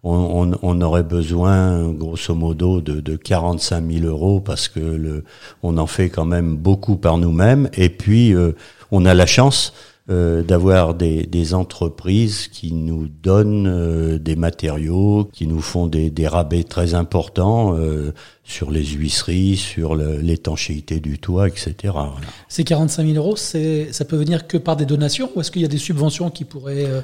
on, 0.02 0.52
on, 0.62 0.80
aurait 0.82 1.02
besoin, 1.02 1.90
grosso 1.92 2.34
modo, 2.34 2.80
de, 2.80 3.00
de 3.00 3.16
45 3.16 3.90
000 3.90 4.06
euros 4.06 4.40
parce 4.40 4.68
que 4.68 4.80
le, 4.80 5.24
on 5.62 5.78
en 5.78 5.86
fait 5.86 6.10
quand 6.10 6.26
même 6.26 6.56
beaucoup 6.56 6.96
par 6.96 7.18
nous-mêmes. 7.18 7.68
Et 7.74 7.88
puis, 7.88 8.34
on 8.90 9.06
a 9.06 9.14
la 9.14 9.26
chance 9.26 9.72
euh, 10.10 10.42
d'avoir 10.42 10.92
des, 10.92 11.22
des, 11.22 11.54
entreprises 11.54 12.48
qui 12.48 12.74
nous 12.74 13.08
donnent 13.08 13.66
euh, 13.66 14.18
des 14.18 14.36
matériaux, 14.36 15.30
qui 15.32 15.46
nous 15.46 15.62
font 15.62 15.86
des, 15.86 16.10
des 16.10 16.28
rabais 16.28 16.62
très 16.62 16.92
importants 16.92 17.74
euh, 17.78 18.12
sur 18.42 18.70
les 18.70 18.84
huisseries, 18.84 19.56
sur 19.56 19.94
l'étanchéité 19.96 21.00
du 21.00 21.18
toit, 21.18 21.48
etc. 21.48 21.74
Voilà. 21.84 22.12
Ces 22.50 22.64
45 22.64 23.06
000 23.06 23.16
euros, 23.16 23.36
ça 23.36 24.04
peut 24.04 24.16
venir 24.16 24.46
que 24.46 24.58
par 24.58 24.76
des 24.76 24.84
donations 24.84 25.30
ou 25.34 25.40
est-ce 25.40 25.50
qu'il 25.50 25.62
y 25.62 25.64
a 25.64 25.68
des 25.68 25.78
subventions 25.78 26.28
qui 26.28 26.44
pourraient 26.44 27.02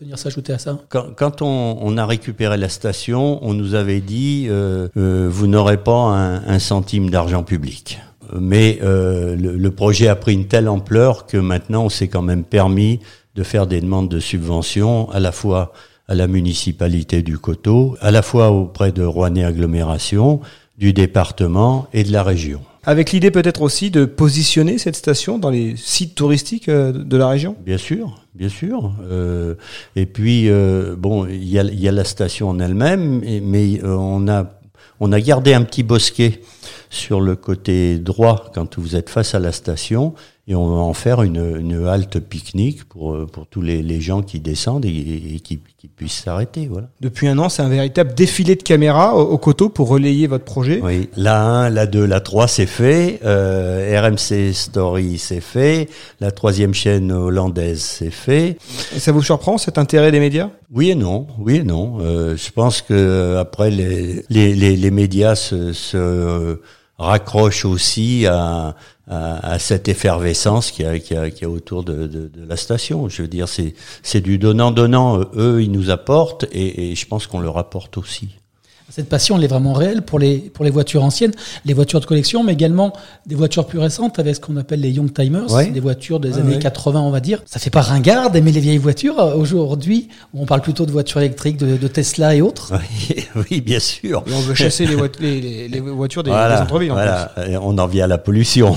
venir 0.00 0.18
s'ajouter 0.18 0.52
à 0.52 0.58
ça? 0.58 0.80
Quand, 0.88 1.14
quand 1.14 1.42
on, 1.42 1.78
on, 1.80 1.96
a 1.96 2.04
récupéré 2.04 2.56
la 2.56 2.68
station, 2.68 3.38
on 3.42 3.54
nous 3.54 3.76
avait 3.76 4.00
dit 4.00 4.48
vous 4.96 5.46
n'aurez 5.46 5.76
pas 5.76 5.92
un, 5.92 6.44
un 6.44 6.58
centime 6.58 7.08
d'argent 7.08 7.44
public 7.44 8.00
mais 8.40 8.78
euh, 8.82 9.36
le, 9.36 9.70
projet 9.70 10.08
a 10.08 10.16
pris 10.16 10.34
une 10.34 10.46
telle 10.46 10.68
ampleur 10.68 11.26
que 11.26 11.36
maintenant 11.36 11.84
on 11.84 11.88
s'est 11.88 12.08
quand 12.08 12.22
même 12.22 12.44
permis 12.44 13.00
de 13.34 13.42
faire 13.42 13.66
des 13.66 13.80
demandes 13.80 14.08
de 14.08 14.20
subventions 14.20 15.10
à 15.10 15.20
la 15.20 15.32
fois 15.32 15.72
à 16.08 16.14
la 16.14 16.26
municipalité 16.26 17.22
du 17.22 17.38
Coteau, 17.38 17.96
à 18.00 18.10
la 18.10 18.22
fois 18.22 18.50
auprès 18.50 18.92
de 18.92 19.02
Rouennais 19.02 19.44
Agglomération, 19.44 20.40
du 20.76 20.92
département 20.92 21.86
et 21.92 22.04
de 22.04 22.12
la 22.12 22.22
région. 22.22 22.60
Avec 22.84 23.12
l'idée 23.12 23.30
peut-être 23.30 23.62
aussi 23.62 23.92
de 23.92 24.04
positionner 24.04 24.76
cette 24.76 24.96
station 24.96 25.38
dans 25.38 25.50
les 25.50 25.76
sites 25.76 26.16
touristiques 26.16 26.68
euh, 26.68 26.90
de 26.92 27.16
la 27.16 27.28
région? 27.28 27.54
Bien 27.64 27.78
sûr, 27.78 28.20
bien 28.34 28.48
sûr. 28.48 28.92
Euh, 29.08 29.54
et 29.94 30.06
puis, 30.06 30.48
euh, 30.48 30.96
bon, 30.98 31.26
il 31.26 31.48
y 31.48 31.60
a, 31.60 31.62
y 31.62 31.86
a, 31.86 31.92
la 31.92 32.02
station 32.02 32.48
en 32.48 32.58
elle-même, 32.58 33.20
mais 33.20 33.80
on 33.84 34.26
a, 34.26 34.50
on 35.04 35.10
a 35.10 35.20
gardé 35.20 35.52
un 35.52 35.64
petit 35.64 35.82
bosquet 35.82 36.40
sur 36.88 37.20
le 37.20 37.34
côté 37.34 37.98
droit 37.98 38.52
quand 38.54 38.78
vous 38.78 38.94
êtes 38.94 39.10
face 39.10 39.34
à 39.34 39.40
la 39.40 39.50
station 39.50 40.14
et 40.48 40.56
on 40.56 40.74
va 40.74 40.80
en 40.82 40.92
faire 40.92 41.22
une, 41.22 41.56
une 41.60 41.86
halte 41.86 42.18
pique-nique 42.18 42.84
pour, 42.84 43.26
pour 43.26 43.46
tous 43.46 43.62
les, 43.62 43.80
les, 43.80 44.00
gens 44.00 44.22
qui 44.22 44.40
descendent 44.40 44.84
et, 44.84 45.40
qui, 45.44 45.60
qui, 45.78 45.86
puissent 45.86 46.24
s'arrêter. 46.24 46.66
Voilà. 46.68 46.88
Depuis 47.00 47.28
un 47.28 47.38
an, 47.38 47.48
c'est 47.48 47.62
un 47.62 47.68
véritable 47.68 48.12
défilé 48.14 48.56
de 48.56 48.62
caméras 48.62 49.14
au, 49.14 49.38
coteau 49.38 49.68
pour 49.68 49.88
relayer 49.88 50.26
votre 50.26 50.44
projet. 50.44 50.80
Oui, 50.82 51.08
la 51.16 51.40
1, 51.40 51.70
la 51.70 51.86
2, 51.86 52.04
la 52.04 52.18
3, 52.18 52.48
c'est 52.48 52.66
fait. 52.66 53.20
Euh, 53.24 54.00
RMC 54.00 54.52
Story, 54.52 55.18
c'est 55.18 55.40
fait. 55.40 55.88
La 56.20 56.32
troisième 56.32 56.74
chaîne 56.74 57.12
hollandaise, 57.12 57.80
c'est 57.80 58.10
fait. 58.10 58.58
Et 58.96 58.98
ça 58.98 59.12
vous 59.12 59.22
surprend 59.22 59.58
cet 59.58 59.78
intérêt 59.78 60.10
des 60.10 60.20
médias? 60.20 60.50
Oui 60.72 60.90
et 60.90 60.96
non, 60.96 61.28
oui 61.38 61.56
et 61.56 61.62
non. 61.62 61.98
Euh, 62.00 62.36
je 62.36 62.50
pense 62.50 62.82
que 62.82 63.36
après 63.36 63.70
les, 63.70 64.24
les, 64.28 64.56
les, 64.56 64.76
les 64.76 64.90
médias 64.90 65.36
se, 65.36 65.72
se 65.72 66.58
raccroche 66.98 67.64
aussi 67.64 68.26
à, 68.26 68.74
à, 69.08 69.58
cette 69.58 69.88
effervescence 69.88 70.70
qu'il 70.70 70.86
a, 70.86 70.98
qui 70.98 71.14
a, 71.14 71.22
a 71.22 71.48
autour 71.48 71.84
de, 71.84 72.06
de, 72.06 72.28
de, 72.28 72.44
la 72.46 72.56
station. 72.56 73.08
Je 73.08 73.22
veux 73.22 73.28
dire, 73.28 73.48
c'est, 73.48 73.74
c'est 74.02 74.20
du 74.20 74.38
donnant-donnant. 74.38 75.20
Eux, 75.34 75.62
ils 75.62 75.70
nous 75.70 75.90
apportent 75.90 76.44
et, 76.52 76.92
et 76.92 76.94
je 76.94 77.06
pense 77.06 77.26
qu'on 77.26 77.40
leur 77.40 77.58
apporte 77.58 77.98
aussi. 77.98 78.28
Cette 78.94 79.08
passion, 79.08 79.38
elle 79.38 79.44
est 79.44 79.48
vraiment 79.48 79.72
réelle 79.72 80.02
pour 80.02 80.18
les, 80.18 80.36
pour 80.36 80.66
les 80.66 80.70
voitures 80.70 81.02
anciennes, 81.02 81.32
les 81.64 81.72
voitures 81.72 82.00
de 82.00 82.04
collection, 82.04 82.44
mais 82.44 82.52
également 82.52 82.92
des 83.24 83.34
voitures 83.34 83.66
plus 83.66 83.78
récentes 83.78 84.18
avec 84.18 84.34
ce 84.34 84.40
qu'on 84.40 84.58
appelle 84.58 84.80
les 84.80 84.90
Young 84.90 85.10
Timers, 85.10 85.46
des 85.72 85.80
voitures 85.80 86.20
des 86.20 86.36
années 86.36 86.58
80, 86.58 87.00
on 87.00 87.10
va 87.10 87.20
dire. 87.20 87.42
Ça 87.46 87.58
fait 87.58 87.70
pas 87.70 87.80
ringard 87.80 88.30
d'aimer 88.30 88.52
les 88.52 88.60
vieilles 88.60 88.76
voitures 88.76 89.18
euh, 89.18 89.34
aujourd'hui, 89.34 90.08
on 90.34 90.44
parle 90.44 90.60
plutôt 90.60 90.84
de 90.84 90.92
voitures 90.92 91.20
électriques, 91.20 91.56
de, 91.56 91.88
Tesla 91.88 92.34
et 92.34 92.42
autres. 92.42 92.72
Oui, 93.02 93.24
oui 93.50 93.60
bien 93.60 93.80
sûr. 93.80 94.22
on 94.26 94.40
veut 94.40 94.54
chasser 94.54 94.86
les, 94.86 94.96
les, 95.20 95.68
les, 95.68 95.80
voitures 95.80 96.22
des, 96.22 96.30
voilà, 96.30 96.58
centres-villes. 96.58 96.92
Voilà, 96.92 97.32
on 97.62 97.78
en 97.78 97.86
vient 97.86 98.04
à 98.04 98.08
la 98.08 98.18
pollution. 98.18 98.76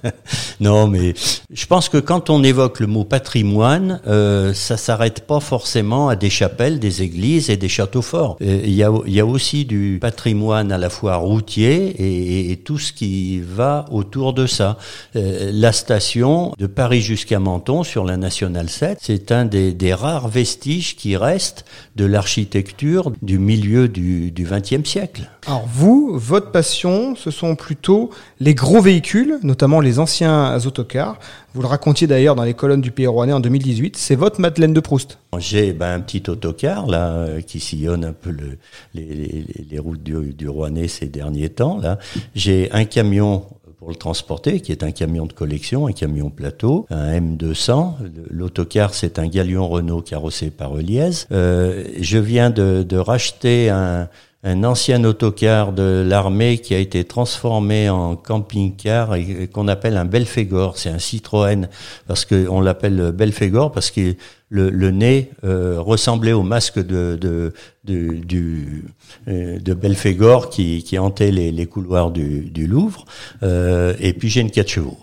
non, 0.60 0.86
mais 0.86 1.14
je 1.50 1.66
pense 1.66 1.88
que 1.88 1.98
quand 1.98 2.28
on 2.28 2.44
évoque 2.44 2.80
le 2.80 2.86
mot 2.86 3.04
patrimoine, 3.04 4.00
euh, 4.06 4.52
ça 4.52 4.76
s'arrête 4.76 5.26
pas 5.26 5.40
forcément 5.40 6.08
à 6.08 6.16
des 6.16 6.30
chapelles, 6.30 6.78
des 6.78 7.02
églises 7.02 7.48
et 7.48 7.56
des 7.56 7.68
châteaux 7.68 8.02
forts. 8.02 8.36
Euh, 8.42 8.60
il 8.64 8.74
y 8.74 8.82
a, 8.82 8.90
il 9.06 9.14
y 9.14 9.20
a 9.20 9.26
aussi 9.26 9.45
du 9.54 9.98
patrimoine 10.00 10.72
à 10.72 10.78
la 10.78 10.90
fois 10.90 11.16
routier 11.16 12.50
et, 12.50 12.56
tout 12.56 12.78
ce 12.78 12.92
qui 12.92 13.38
va 13.40 13.84
autour 13.90 14.32
de 14.32 14.46
ça. 14.46 14.78
Euh, 15.14 15.50
la 15.52 15.72
station 15.72 16.52
de 16.58 16.66
Paris 16.66 17.00
jusqu'à 17.00 17.38
Menton 17.38 17.84
sur 17.84 18.04
la 18.04 18.16
Nationale 18.16 18.68
7, 18.68 18.98
c'est 19.00 19.30
un 19.30 19.44
des, 19.44 19.94
rares 19.94 20.28
vestiges 20.28 20.96
qui 20.96 21.16
restent 21.16 21.64
de 21.94 22.04
l'architecture 22.04 23.12
du 23.22 23.38
milieu 23.38 23.88
du 23.88 24.32
XXe 24.36 24.88
siècle. 24.88 25.30
Alors 25.46 25.64
vous, 25.72 26.18
votre 26.18 26.50
passion, 26.50 27.14
ce 27.14 27.30
sont 27.30 27.54
plutôt 27.54 28.10
les 28.40 28.54
gros 28.54 28.80
véhicules, 28.80 29.38
notamment 29.44 29.80
les 29.80 30.00
anciens 30.00 30.58
autocars. 30.66 31.18
Vous 31.56 31.62
le 31.62 31.68
racontiez 31.68 32.06
d'ailleurs 32.06 32.34
dans 32.34 32.44
les 32.44 32.52
colonnes 32.52 32.82
du 32.82 32.90
Pays 32.90 33.06
Rouennais 33.06 33.32
en 33.32 33.40
2018. 33.40 33.96
C'est 33.96 34.14
votre 34.14 34.42
Madeleine 34.42 34.74
de 34.74 34.80
Proust. 34.80 35.18
J'ai 35.38 35.72
ben, 35.72 35.94
un 35.94 36.00
petit 36.00 36.28
autocar 36.28 36.86
là 36.86 37.12
euh, 37.12 37.40
qui 37.40 37.60
sillonne 37.60 38.04
un 38.04 38.12
peu 38.12 38.28
le, 38.28 38.58
les, 38.92 39.78
routes 39.78 40.02
du, 40.02 40.34
du 40.34 40.50
Rouennais 40.50 40.86
ces 40.86 41.06
derniers 41.06 41.48
temps. 41.48 41.78
Là, 41.78 41.98
j'ai 42.34 42.70
un 42.72 42.84
camion 42.84 43.46
pour 43.78 43.88
le 43.88 43.94
transporter, 43.94 44.60
qui 44.60 44.70
est 44.70 44.82
un 44.82 44.90
camion 44.90 45.24
de 45.24 45.32
collection, 45.32 45.86
un 45.86 45.92
camion 45.92 46.28
plateau, 46.28 46.84
un 46.90 47.18
M200. 47.18 47.94
L'autocar, 48.28 48.92
c'est 48.92 49.18
un 49.18 49.26
galion 49.26 49.66
Renault 49.66 50.02
carrossé 50.02 50.50
par 50.50 50.78
Eliez. 50.78 51.08
Euh, 51.32 51.84
je 51.98 52.18
viens 52.18 52.50
de 52.50 52.96
racheter 52.98 53.70
un, 53.70 54.10
un 54.46 54.62
ancien 54.62 55.02
autocar 55.02 55.72
de 55.72 56.04
l'armée 56.06 56.58
qui 56.58 56.72
a 56.72 56.78
été 56.78 57.02
transformé 57.02 57.90
en 57.90 58.14
camping-car 58.14 59.16
et 59.16 59.48
qu'on 59.52 59.66
appelle 59.66 59.96
un 59.96 60.04
Belphégor. 60.04 60.78
C'est 60.78 60.88
un 60.88 61.00
Citroën 61.00 61.68
parce 62.06 62.24
que 62.24 62.46
on 62.48 62.60
l'appelle 62.60 63.10
Belphégor 63.10 63.72
parce 63.72 63.90
que 63.90 64.14
le, 64.48 64.70
le 64.70 64.90
nez 64.92 65.32
euh, 65.42 65.80
ressemblait 65.80 66.32
au 66.32 66.44
masque 66.44 66.78
de 66.78 67.18
de 67.20 67.52
de, 67.84 68.14
du, 68.24 68.84
euh, 69.26 69.58
de 69.58 69.74
Belphégor 69.74 70.48
qui, 70.48 70.84
qui 70.84 70.96
hantait 70.96 71.32
les, 71.32 71.50
les 71.50 71.66
couloirs 71.66 72.12
du, 72.12 72.42
du 72.42 72.68
Louvre. 72.68 73.04
Euh, 73.42 73.94
et 73.98 74.12
puis 74.12 74.28
j'ai 74.28 74.42
une 74.42 74.52
4 74.52 74.68
chevaux. 74.68 74.98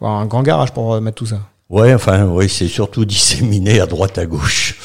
un 0.00 0.24
grand 0.24 0.42
garage 0.42 0.72
pour 0.72 0.98
mettre 1.02 1.16
tout 1.16 1.26
ça. 1.26 1.40
Ouais, 1.68 1.92
enfin, 1.92 2.26
oui, 2.26 2.48
c'est 2.48 2.68
surtout 2.68 3.04
disséminé 3.04 3.80
à 3.80 3.86
droite 3.86 4.18
à 4.18 4.24
gauche. 4.24 4.76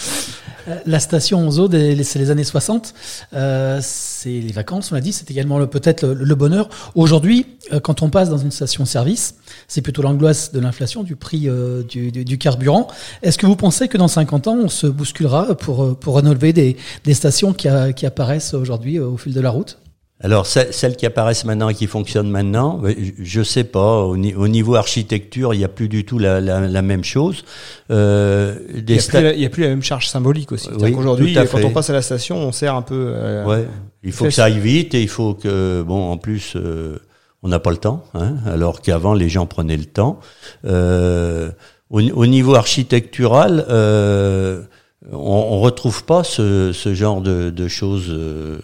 Euh, 0.68 0.80
la 0.86 1.00
station 1.00 1.48
Ozo, 1.48 1.70
c'est 1.72 2.20
les 2.20 2.30
années 2.32 2.44
60. 2.44 2.94
Euh, 3.34 3.80
c'est 3.82 4.30
les 4.30 4.52
vacances, 4.52 4.92
on 4.92 4.96
l'a 4.96 5.02
dit. 5.02 5.14
C'est 5.14 5.30
également 5.32 5.66
peut-être 5.68 6.08
le, 6.08 6.36
bonheur. 6.36 6.70
Aujourd'hui, 6.96 7.46
euh, 7.72 7.80
quand 7.80 8.02
on 8.02 8.10
passe 8.10 8.30
dans 8.30 8.38
une 8.38 8.52
station-service, 8.52 9.36
c'est 9.68 9.82
plutôt 9.82 10.02
l'angoisse 10.02 10.52
de 10.52 10.60
l'inflation, 10.60 11.04
du 11.04 11.16
prix 11.16 11.48
du, 11.88 12.38
carburant. 12.38 12.88
Est-ce 13.22 13.38
que 13.38 13.46
vous 13.46 13.56
pensez 13.56 13.88
que 13.88 13.98
dans 13.98 14.08
50 14.08 14.48
ans, 14.48 14.58
on 14.64 14.70
se 14.70 14.88
bousculera 14.88 15.56
pour, 15.56 15.98
pour 15.98 16.16
rénover 16.16 16.54
des, 16.54 16.78
stations 17.14 17.54
qui, 17.54 17.68
qui 17.96 18.06
apparaissent 18.06 18.54
aujourd'hui 18.54 19.00
au 19.00 19.18
fil 19.18 19.34
de 19.34 19.42
la 19.42 19.50
route? 19.50 19.78
Alors 20.24 20.46
celles 20.46 20.96
qui 20.96 21.06
apparaissent 21.06 21.46
maintenant 21.46 21.70
et 21.70 21.74
qui 21.74 21.88
fonctionnent 21.88 22.30
maintenant, 22.30 22.82
je 23.20 23.42
sais 23.42 23.64
pas. 23.64 24.04
Au, 24.04 24.18
niveau 24.18 24.76
architecture, 24.76 25.54
il 25.54 25.58
n'y 25.58 25.64
a 25.64 25.70
plus 25.70 25.90
du 25.90 26.06
tout 26.06 26.20
la, 26.20 26.40
la, 26.40 26.62
la 26.62 26.82
même 26.82 27.04
chose. 27.04 27.44
Euh, 27.90 28.56
il 28.74 28.86
n'y 28.86 29.00
a, 29.00 29.48
a, 29.48 29.50
plus 29.50 29.64
la 29.64 29.70
même 29.70 29.82
charge 29.82 30.08
symbolique 30.08 30.52
aussi. 30.52 30.70
Oui, 30.80 30.94
Aujourd'hui, 30.94 31.34
quand 31.34 31.64
on 31.64 31.72
passe 31.72 31.90
à 31.90 31.94
la 31.94 32.02
station, 32.02 32.38
on 32.38 32.52
sert 32.52 32.76
un 32.76 32.84
peu. 32.84 33.14
Euh, 33.16 33.46
ouais. 33.46 33.68
Il 34.04 34.12
faut 34.12 34.26
que 34.26 34.32
ça 34.32 34.46
aille 34.46 34.60
vite 34.60 34.94
et 34.94 35.02
il 35.02 35.10
faut 35.10 35.34
que 35.34 35.82
bon, 35.82 36.12
en 36.12 36.18
plus, 36.18 36.54
euh, 36.56 37.00
on 37.44 37.48
n'a 37.48 37.60
pas 37.60 37.72
le 37.72 37.78
temps. 37.78 38.04
Hein, 38.14 38.36
alors 38.46 38.82
qu'avant, 38.82 39.14
les 39.14 39.30
gens 39.30 39.48
prenaient 39.48 39.78
le 39.78 39.86
temps. 39.86 40.20
Euh, 40.66 41.50
au, 41.90 42.02
au, 42.02 42.26
niveau 42.28 42.56
architectural. 42.56 43.66
Euh, 43.70 44.62
on, 45.12 45.18
on 45.18 45.60
retrouve 45.60 46.06
pas 46.06 46.24
ce, 46.24 46.72
ce 46.74 46.94
genre 46.94 47.22
de, 47.22 47.50
de 47.50 47.68
choses 47.68 48.10
euh, 48.10 48.60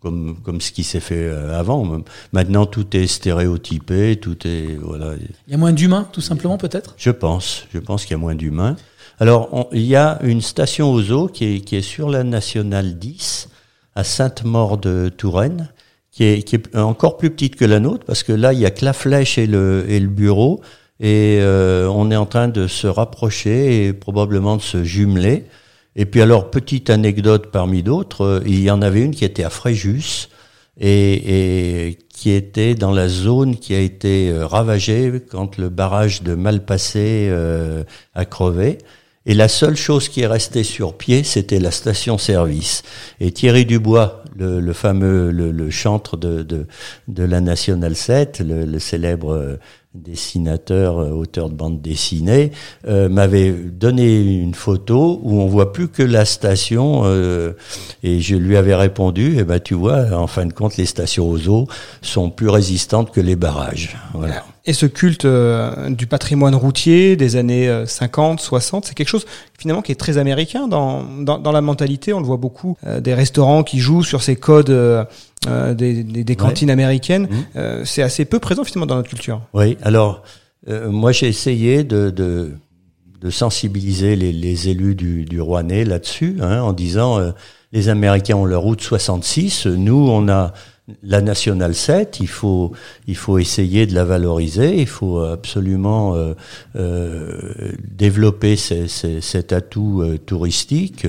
comme 0.00 0.36
comme 0.42 0.60
ce 0.60 0.72
qui 0.72 0.84
s'est 0.84 1.00
fait 1.00 1.28
euh, 1.28 1.58
avant. 1.58 2.02
Maintenant, 2.32 2.66
tout 2.66 2.96
est 2.96 3.06
stéréotypé, 3.06 4.16
tout 4.16 4.46
est 4.46 4.78
voilà. 4.80 5.14
Il 5.46 5.52
y 5.52 5.54
a 5.54 5.58
moins 5.58 5.72
d'humains, 5.72 6.08
tout 6.12 6.20
simplement, 6.20 6.58
peut-être? 6.58 6.94
Je 6.96 7.10
pense, 7.10 7.66
je 7.72 7.78
pense 7.78 8.04
qu'il 8.04 8.12
y 8.12 8.14
a 8.14 8.18
moins 8.18 8.34
d'humains. 8.34 8.76
Alors, 9.18 9.48
on, 9.52 9.68
il 9.72 9.82
y 9.82 9.96
a 9.96 10.18
une 10.22 10.40
station 10.40 10.90
aux 10.92 11.10
eaux 11.10 11.28
qui 11.28 11.44
est 11.44 11.60
qui 11.60 11.76
est 11.76 11.82
sur 11.82 12.08
la 12.08 12.24
nationale 12.24 12.98
10 12.98 13.48
à 13.94 14.04
Sainte-Maure 14.04 14.78
de 14.78 15.10
Touraine, 15.14 15.68
qui 16.10 16.24
est 16.24 16.42
qui 16.42 16.56
est 16.56 16.76
encore 16.76 17.16
plus 17.16 17.30
petite 17.30 17.56
que 17.56 17.64
la 17.64 17.80
nôtre 17.80 18.04
parce 18.06 18.22
que 18.22 18.32
là, 18.32 18.52
il 18.52 18.58
y 18.58 18.66
a 18.66 18.70
que 18.70 18.84
la 18.84 18.92
flèche 18.92 19.38
et 19.38 19.46
le 19.46 19.84
et 19.88 20.00
le 20.00 20.08
bureau. 20.08 20.60
Et 21.00 21.38
euh, 21.40 21.88
on 21.88 22.10
est 22.10 22.16
en 22.16 22.26
train 22.26 22.48
de 22.48 22.66
se 22.66 22.86
rapprocher 22.86 23.86
et 23.86 23.92
probablement 23.94 24.56
de 24.56 24.62
se 24.62 24.84
jumeler. 24.84 25.46
Et 25.96 26.06
puis 26.06 26.22
alors, 26.22 26.50
petite 26.50 26.88
anecdote 26.90 27.50
parmi 27.50 27.82
d'autres, 27.82 28.24
euh, 28.24 28.42
il 28.46 28.60
y 28.60 28.70
en 28.70 28.82
avait 28.82 29.02
une 29.02 29.14
qui 29.14 29.24
était 29.24 29.42
à 29.42 29.50
Fréjus 29.50 30.28
et, 30.78 31.88
et, 31.88 31.98
qui 32.08 32.30
était 32.30 32.74
dans 32.74 32.92
la 32.92 33.08
zone 33.08 33.56
qui 33.56 33.74
a 33.74 33.80
été 33.80 34.30
euh, 34.30 34.46
ravagée 34.46 35.20
quand 35.30 35.58
le 35.58 35.68
barrage 35.68 36.22
de 36.22 36.34
Malpassé 36.34 37.26
euh, 37.28 37.82
a 38.14 38.24
crevé. 38.24 38.78
Et 39.26 39.34
la 39.34 39.48
seule 39.48 39.76
chose 39.76 40.08
qui 40.08 40.22
est 40.22 40.26
restée 40.26 40.64
sur 40.64 40.96
pied, 40.96 41.24
c'était 41.24 41.58
la 41.58 41.70
station-service. 41.70 42.82
Et 43.20 43.32
Thierry 43.32 43.66
Dubois, 43.66 44.24
le, 44.34 44.60
le 44.60 44.72
fameux, 44.72 45.30
le, 45.30 45.50
le, 45.50 45.70
chantre 45.70 46.16
de, 46.16 46.42
de, 46.42 46.66
de, 47.08 47.24
la 47.24 47.40
National 47.40 47.94
7, 47.94 48.40
le, 48.40 48.64
le 48.64 48.78
célèbre 48.78 49.58
dessinateur, 49.94 50.98
auteur 50.98 51.50
de 51.50 51.54
bande 51.54 51.82
dessinée, 51.82 52.52
euh, 52.86 53.08
m'avait 53.08 53.50
donné 53.50 54.20
une 54.20 54.54
photo 54.54 55.18
où 55.24 55.40
on 55.40 55.46
voit 55.46 55.72
plus 55.72 55.88
que 55.88 56.04
la 56.04 56.24
station 56.24 57.02
euh, 57.04 57.54
et 58.04 58.20
je 58.20 58.36
lui 58.36 58.56
avais 58.56 58.76
répondu, 58.76 59.34
eh 59.38 59.42
ben 59.42 59.58
tu 59.58 59.74
vois, 59.74 60.12
en 60.12 60.28
fin 60.28 60.46
de 60.46 60.52
compte, 60.52 60.76
les 60.76 60.86
stations 60.86 61.28
aux 61.28 61.48
eaux 61.48 61.66
sont 62.02 62.30
plus 62.30 62.48
résistantes 62.48 63.10
que 63.10 63.20
les 63.20 63.34
barrages. 63.34 63.96
Voilà. 64.14 64.44
Et 64.66 64.72
ce 64.74 64.86
culte 64.86 65.24
euh, 65.24 65.90
du 65.90 66.06
patrimoine 66.06 66.54
routier 66.54 67.16
des 67.16 67.34
années 67.34 67.84
50, 67.84 68.40
60, 68.40 68.84
c'est 68.84 68.94
quelque 68.94 69.08
chose 69.08 69.26
finalement 69.58 69.82
qui 69.82 69.90
est 69.90 69.96
très 69.96 70.18
américain 70.18 70.68
dans, 70.68 71.02
dans, 71.02 71.38
dans 71.38 71.52
la 71.52 71.60
mentalité. 71.60 72.12
On 72.12 72.20
le 72.20 72.26
voit 72.26 72.36
beaucoup, 72.36 72.76
euh, 72.86 73.00
des 73.00 73.14
restaurants 73.14 73.64
qui 73.64 73.80
jouent 73.80 74.04
sur 74.04 74.22
ces 74.22 74.36
codes 74.36 74.70
euh, 75.46 75.74
des, 75.74 76.02
des, 76.04 76.24
des, 76.24 76.36
cantines 76.36 76.68
ouais. 76.68 76.72
américaines. 76.72 77.28
Mmh. 77.54 77.84
c'est 77.84 78.02
assez 78.02 78.24
peu 78.24 78.38
présent 78.38 78.64
finalement 78.64 78.86
dans 78.86 78.96
notre 78.96 79.08
culture. 79.08 79.42
Oui, 79.54 79.76
alors 79.82 80.22
moi 80.66 81.10
j'ai 81.12 81.26
essayé 81.26 81.84
de, 81.84 82.10
de, 82.10 82.52
de 83.20 83.30
sensibiliser 83.30 84.14
les, 84.14 84.32
les, 84.32 84.68
élus 84.68 84.94
du, 84.94 85.24
du 85.24 85.40
Rouennais 85.40 85.84
là-dessus, 85.84 86.36
hein, 86.42 86.60
en 86.60 86.74
disant 86.74 87.18
les 87.72 87.88
Américains 87.88 88.36
ont 88.36 88.44
leur 88.44 88.62
route 88.62 88.82
66, 88.82 89.66
nous 89.66 90.08
on 90.10 90.28
a 90.28 90.52
la 91.02 91.20
nationale 91.20 91.74
7, 91.74 92.18
il 92.20 92.28
faut 92.28 92.72
il 93.06 93.16
faut 93.16 93.38
essayer 93.38 93.86
de 93.86 93.94
la 93.94 94.04
valoriser, 94.04 94.80
il 94.80 94.86
faut 94.86 95.20
absolument 95.20 96.14
euh, 96.14 96.34
euh, 96.76 97.72
développer 97.90 98.56
ces, 98.56 98.88
ces, 98.88 99.20
cet 99.20 99.52
atout 99.52 100.02
euh, 100.02 100.18
touristique. 100.18 101.06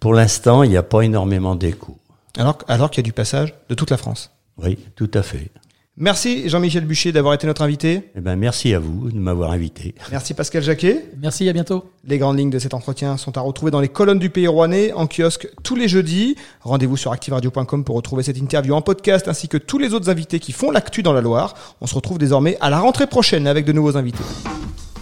pour 0.00 0.14
l'instant, 0.14 0.62
il 0.62 0.70
n'y 0.70 0.76
a 0.76 0.82
pas 0.82 1.02
énormément 1.02 1.54
d'écho. 1.54 1.96
Alors 2.36 2.58
alors 2.68 2.90
qu'il 2.90 3.02
y 3.02 3.04
a 3.04 3.08
du 3.08 3.12
passage 3.12 3.54
de 3.68 3.74
toute 3.74 3.90
la 3.90 3.96
France. 3.96 4.30
Oui, 4.58 4.78
tout 4.94 5.10
à 5.14 5.22
fait. 5.22 5.50
Merci 5.98 6.46
Jean-Michel 6.50 6.84
Bûcher 6.84 7.10
d'avoir 7.10 7.32
été 7.32 7.46
notre 7.46 7.62
invité. 7.62 8.10
Eh 8.14 8.20
ben, 8.20 8.36
merci 8.36 8.74
à 8.74 8.78
vous 8.78 9.10
de 9.10 9.18
m'avoir 9.18 9.52
invité. 9.52 9.94
Merci 10.10 10.34
Pascal 10.34 10.62
Jacquet. 10.62 11.06
Merci, 11.16 11.48
à 11.48 11.54
bientôt. 11.54 11.90
Les 12.04 12.18
grandes 12.18 12.38
lignes 12.38 12.50
de 12.50 12.58
cet 12.58 12.74
entretien 12.74 13.16
sont 13.16 13.38
à 13.38 13.40
retrouver 13.40 13.70
dans 13.70 13.80
les 13.80 13.88
colonnes 13.88 14.18
du 14.18 14.28
Pays 14.28 14.46
Rouennais, 14.46 14.92
en 14.92 15.06
kiosque 15.06 15.48
tous 15.62 15.74
les 15.74 15.88
jeudis. 15.88 16.36
Rendez-vous 16.60 16.98
sur 16.98 17.12
activeradio.com 17.12 17.82
pour 17.82 17.96
retrouver 17.96 18.22
cette 18.22 18.36
interview 18.36 18.74
en 18.74 18.82
podcast 18.82 19.26
ainsi 19.26 19.48
que 19.48 19.56
tous 19.56 19.78
les 19.78 19.94
autres 19.94 20.10
invités 20.10 20.38
qui 20.38 20.52
font 20.52 20.70
l'actu 20.70 21.02
dans 21.02 21.14
la 21.14 21.22
Loire. 21.22 21.54
On 21.80 21.86
se 21.86 21.94
retrouve 21.94 22.18
désormais 22.18 22.58
à 22.60 22.68
la 22.68 22.78
rentrée 22.78 23.06
prochaine 23.06 23.46
avec 23.46 23.64
de 23.64 23.72
nouveaux 23.72 23.96
invités. 23.96 24.24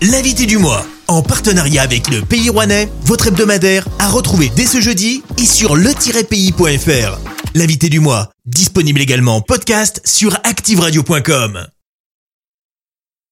L'invité 0.02 0.46
du 0.46 0.58
mois, 0.58 0.84
en 1.08 1.22
partenariat 1.22 1.82
avec 1.82 2.10
le 2.10 2.20
Pays 2.20 2.50
Rouennais, 2.50 2.88
votre 3.02 3.28
hebdomadaire, 3.28 3.86
à 3.98 4.08
retrouver 4.08 4.50
dès 4.54 4.66
ce 4.66 4.80
jeudi 4.80 5.22
et 5.38 5.46
sur 5.46 5.76
le-pays.fr. 5.76 7.18
L'invité 7.54 7.88
du 7.88 8.00
mois, 8.00 8.30
disponible 8.44 9.00
également 9.00 9.36
en 9.36 9.40
podcast 9.40 10.00
sur 10.04 10.34
activeradio.com. 10.44 11.73